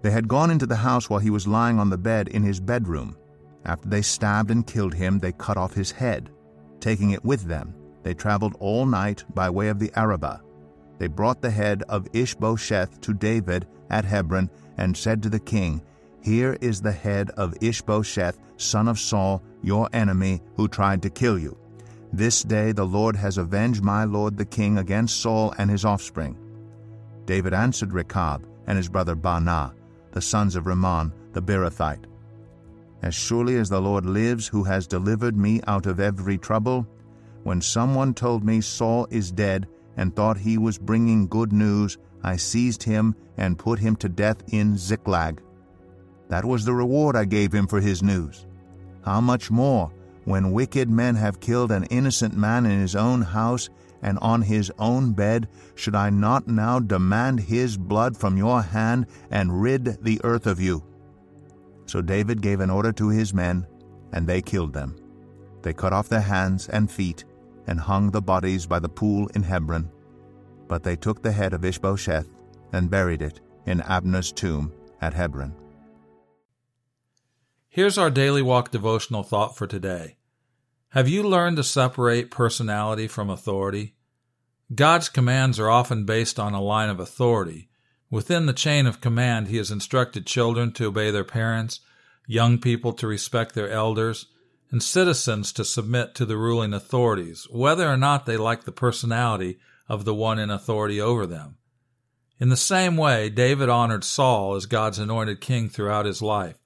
They 0.01 0.11
had 0.11 0.27
gone 0.27 0.51
into 0.51 0.65
the 0.65 0.75
house 0.75 1.09
while 1.09 1.19
he 1.19 1.29
was 1.29 1.47
lying 1.47 1.79
on 1.79 1.89
the 1.89 1.97
bed 1.97 2.29
in 2.29 2.43
his 2.43 2.59
bedroom. 2.59 3.17
After 3.65 3.89
they 3.89 4.01
stabbed 4.01 4.51
and 4.51 4.65
killed 4.65 4.93
him, 4.93 5.19
they 5.19 5.33
cut 5.33 5.57
off 5.57 5.73
his 5.73 5.91
head. 5.91 6.29
Taking 6.79 7.11
it 7.11 7.25
with 7.25 7.43
them, 7.43 7.73
they 8.03 8.13
traveled 8.13 8.55
all 8.59 8.85
night 8.85 9.25
by 9.33 9.49
way 9.49 9.67
of 9.67 9.79
the 9.79 9.91
Arabah. 9.95 10.39
They 10.97 11.07
brought 11.07 11.41
the 11.41 11.51
head 11.51 11.83
of 11.89 12.07
Ishbosheth 12.13 13.01
to 13.01 13.13
David 13.13 13.67
at 13.89 14.05
Hebron 14.05 14.49
and 14.77 14.95
said 14.95 15.21
to 15.23 15.29
the 15.29 15.39
king, 15.39 15.81
Here 16.21 16.57
is 16.61 16.81
the 16.81 16.91
head 16.91 17.31
of 17.31 17.55
Ishbosheth, 17.61 18.37
son 18.57 18.87
of 18.87 18.99
Saul, 18.99 19.43
your 19.61 19.89
enemy 19.93 20.41
who 20.55 20.67
tried 20.67 21.01
to 21.01 21.09
kill 21.09 21.37
you. 21.37 21.57
This 22.11 22.43
day 22.43 22.71
the 22.71 22.85
Lord 22.85 23.15
has 23.15 23.37
avenged 23.37 23.83
my 23.83 24.03
lord 24.03 24.37
the 24.37 24.45
king 24.45 24.77
against 24.77 25.21
Saul 25.21 25.53
and 25.57 25.69
his 25.69 25.85
offspring. 25.85 26.37
David 27.25 27.53
answered 27.53 27.93
Rechab 27.93 28.47
and 28.67 28.77
his 28.77 28.89
brother 28.89 29.15
Baanah, 29.15 29.73
the 30.11 30.21
sons 30.21 30.55
of 30.55 30.65
Rimmon 30.65 31.11
the 31.33 31.41
Beerothite, 31.41 32.05
As 33.01 33.15
surely 33.15 33.55
as 33.57 33.69
the 33.69 33.81
Lord 33.81 34.05
lives, 34.05 34.47
who 34.47 34.63
has 34.63 34.87
delivered 34.87 35.37
me 35.37 35.61
out 35.67 35.85
of 35.85 35.99
every 35.99 36.37
trouble, 36.37 36.87
when 37.43 37.61
someone 37.61 38.13
told 38.13 38.43
me 38.43 38.61
Saul 38.61 39.07
is 39.09 39.31
dead 39.31 39.67
and 39.95 40.15
thought 40.15 40.37
he 40.37 40.57
was 40.57 40.77
bringing 40.77 41.27
good 41.27 41.53
news, 41.53 41.97
I 42.23 42.35
seized 42.35 42.83
him 42.83 43.15
and 43.37 43.57
put 43.57 43.79
him 43.79 43.95
to 43.97 44.09
death 44.09 44.37
in 44.51 44.77
Ziklag. 44.77 45.41
That 46.27 46.45
was 46.45 46.65
the 46.65 46.73
reward 46.73 47.15
I 47.15 47.25
gave 47.25 47.53
him 47.53 47.67
for 47.67 47.79
his 47.79 48.03
news. 48.03 48.45
How 49.05 49.21
much 49.21 49.49
more, 49.49 49.91
when 50.25 50.51
wicked 50.51 50.89
men 50.89 51.15
have 51.15 51.39
killed 51.39 51.71
an 51.71 51.85
innocent 51.85 52.35
man 52.35 52.65
in 52.65 52.79
his 52.79 52.95
own 52.95 53.21
house 53.21 53.69
and 54.01 54.17
on 54.19 54.41
his 54.41 54.71
own 54.79 55.13
bed, 55.13 55.47
should 55.75 55.95
I 55.95 56.09
not 56.09 56.47
now 56.47 56.79
demand 56.79 57.39
his 57.41 57.77
blood 57.77 58.17
from 58.17 58.37
your 58.37 58.61
hand 58.61 59.07
and 59.31 59.61
rid 59.61 60.03
the 60.03 60.21
earth 60.23 60.47
of 60.47 60.59
you? 60.59 60.83
So 61.85 62.01
David 62.01 62.41
gave 62.41 62.59
an 62.59 62.69
order 62.69 62.91
to 62.93 63.09
his 63.09 63.33
men, 63.33 63.65
and 64.13 64.27
they 64.27 64.41
killed 64.41 64.73
them. 64.73 64.95
They 65.61 65.73
cut 65.73 65.93
off 65.93 66.09
their 66.09 66.21
hands 66.21 66.69
and 66.69 66.89
feet, 66.89 67.25
and 67.67 67.79
hung 67.79 68.11
the 68.11 68.21
bodies 68.21 68.65
by 68.65 68.79
the 68.79 68.89
pool 68.89 69.27
in 69.35 69.43
Hebron. 69.43 69.91
But 70.67 70.83
they 70.83 70.95
took 70.95 71.21
the 71.21 71.31
head 71.31 71.53
of 71.53 71.65
Ishbosheth 71.65 72.27
and 72.73 72.89
buried 72.89 73.21
it 73.21 73.41
in 73.65 73.81
Abner's 73.81 74.31
tomb 74.31 74.71
at 75.01 75.13
Hebron. 75.13 75.55
Here's 77.67 77.97
our 77.97 78.09
daily 78.09 78.41
walk 78.41 78.71
devotional 78.71 79.23
thought 79.23 79.57
for 79.57 79.67
today. 79.67 80.18
Have 80.93 81.07
you 81.07 81.21
learned 81.21 81.57
to 81.57 81.63
separate 81.63 82.31
personality 82.31 83.07
from 83.07 83.29
authority? 83.29 83.93
God's 84.73 85.07
commands 85.07 85.59
are 85.59 85.69
often 85.69 86.03
based 86.03 86.39
on 86.39 86.55
a 86.55 86.61
line 86.61 86.89
of 86.89 86.99
authority. 86.99 87.69
Within 88.09 88.47
the 88.47 88.53
chain 88.53 88.87
of 88.87 88.99
command, 88.99 89.49
He 89.49 89.57
has 89.57 89.69
instructed 89.69 90.25
children 90.25 90.71
to 90.73 90.87
obey 90.87 91.11
their 91.11 91.23
parents, 91.23 91.81
young 92.25 92.57
people 92.57 92.91
to 92.93 93.05
respect 93.05 93.53
their 93.53 93.69
elders, 93.69 94.25
and 94.71 94.81
citizens 94.81 95.53
to 95.53 95.63
submit 95.63 96.15
to 96.15 96.25
the 96.25 96.37
ruling 96.37 96.73
authorities, 96.73 97.45
whether 97.51 97.87
or 97.87 97.97
not 97.97 98.25
they 98.25 98.37
like 98.37 98.63
the 98.63 98.71
personality 98.71 99.59
of 99.87 100.05
the 100.05 100.15
one 100.15 100.39
in 100.39 100.49
authority 100.49 100.99
over 100.99 101.27
them. 101.27 101.57
In 102.39 102.49
the 102.49 102.57
same 102.57 102.97
way, 102.97 103.29
David 103.29 103.69
honored 103.69 104.03
Saul 104.03 104.55
as 104.55 104.65
God's 104.65 104.97
anointed 104.97 105.39
king 105.39 105.69
throughout 105.69 106.07
his 106.07 106.23
life, 106.23 106.57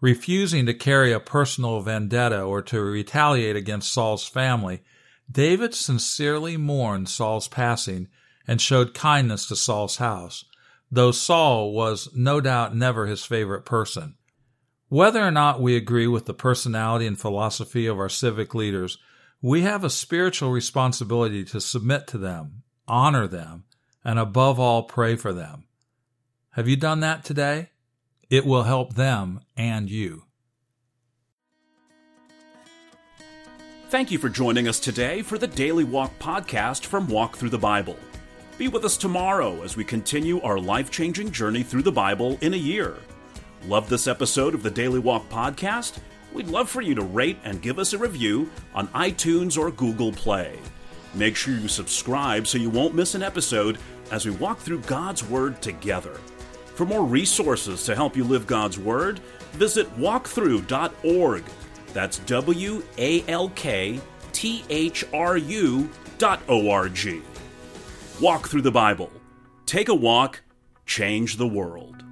refusing 0.00 0.66
to 0.66 0.74
carry 0.74 1.12
a 1.12 1.20
personal 1.20 1.80
vendetta 1.80 2.40
or 2.40 2.62
to 2.62 2.80
retaliate 2.80 3.56
against 3.56 3.92
Saul's 3.92 4.26
family. 4.26 4.82
David 5.30 5.74
sincerely 5.74 6.56
mourned 6.56 7.08
Saul's 7.08 7.48
passing 7.48 8.08
and 8.46 8.60
showed 8.60 8.94
kindness 8.94 9.46
to 9.46 9.56
Saul's 9.56 9.96
house, 9.96 10.44
though 10.90 11.10
Saul 11.10 11.72
was 11.72 12.08
no 12.14 12.40
doubt 12.40 12.74
never 12.74 13.06
his 13.06 13.24
favorite 13.24 13.64
person. 13.64 14.14
Whether 14.88 15.20
or 15.20 15.30
not 15.30 15.60
we 15.60 15.76
agree 15.76 16.06
with 16.06 16.24
the 16.24 16.32
personality 16.32 17.06
and 17.06 17.20
philosophy 17.20 17.86
of 17.86 17.98
our 17.98 18.08
civic 18.08 18.54
leaders, 18.54 18.96
we 19.42 19.62
have 19.62 19.84
a 19.84 19.90
spiritual 19.90 20.50
responsibility 20.50 21.44
to 21.44 21.60
submit 21.60 22.06
to 22.08 22.18
them, 22.18 22.62
honor 22.86 23.26
them, 23.26 23.64
and 24.02 24.18
above 24.18 24.58
all, 24.58 24.84
pray 24.84 25.14
for 25.14 25.32
them. 25.34 25.64
Have 26.52 26.68
you 26.68 26.76
done 26.76 27.00
that 27.00 27.24
today? 27.24 27.68
It 28.30 28.44
will 28.44 28.64
help 28.64 28.94
them 28.94 29.40
and 29.56 29.90
you. 29.90 30.24
Thank 33.88 34.10
you 34.10 34.18
for 34.18 34.28
joining 34.28 34.68
us 34.68 34.78
today 34.78 35.22
for 35.22 35.38
the 35.38 35.46
Daily 35.46 35.84
Walk 35.84 36.18
podcast 36.18 36.84
from 36.84 37.08
Walk 37.08 37.38
Through 37.38 37.48
the 37.48 37.56
Bible. 37.56 37.96
Be 38.58 38.68
with 38.68 38.84
us 38.84 38.98
tomorrow 38.98 39.62
as 39.62 39.78
we 39.78 39.84
continue 39.84 40.42
our 40.42 40.58
life 40.58 40.90
changing 40.90 41.32
journey 41.32 41.62
through 41.62 41.84
the 41.84 41.92
Bible 41.92 42.36
in 42.42 42.52
a 42.52 42.58
year. 42.58 42.98
Love 43.66 43.88
this 43.88 44.06
episode 44.06 44.54
of 44.54 44.62
the 44.62 44.70
Daily 44.70 44.98
Walk 44.98 45.26
podcast? 45.30 45.98
We'd 46.34 46.48
love 46.48 46.68
for 46.68 46.82
you 46.82 46.94
to 46.96 47.02
rate 47.02 47.38
and 47.44 47.62
give 47.62 47.78
us 47.78 47.94
a 47.94 47.98
review 47.98 48.50
on 48.74 48.88
iTunes 48.88 49.56
or 49.56 49.70
Google 49.70 50.12
Play. 50.12 50.58
Make 51.14 51.34
sure 51.34 51.54
you 51.54 51.68
subscribe 51.68 52.46
so 52.46 52.58
you 52.58 52.68
won't 52.68 52.94
miss 52.94 53.14
an 53.14 53.22
episode 53.22 53.78
as 54.10 54.26
we 54.26 54.32
walk 54.32 54.58
through 54.58 54.80
God's 54.80 55.24
Word 55.24 55.62
together. 55.62 56.20
For 56.78 56.86
more 56.86 57.02
resources 57.02 57.82
to 57.86 57.96
help 57.96 58.16
you 58.16 58.22
live 58.22 58.46
God's 58.46 58.78
Word, 58.78 59.18
visit 59.54 59.92
walkthru.org. 59.98 61.42
That's 61.92 62.18
W 62.20 62.84
A 62.98 63.24
L 63.26 63.48
K 63.56 64.00
T 64.30 64.62
H 64.70 65.04
R 65.12 65.36
U 65.36 65.90
dot 66.18 66.40
O 66.48 66.70
R 66.70 66.88
G. 66.88 67.20
Walk 68.20 68.46
through 68.46 68.62
the 68.62 68.70
Bible. 68.70 69.10
Take 69.66 69.88
a 69.88 69.94
walk, 69.94 70.40
change 70.86 71.36
the 71.36 71.48
world. 71.48 72.04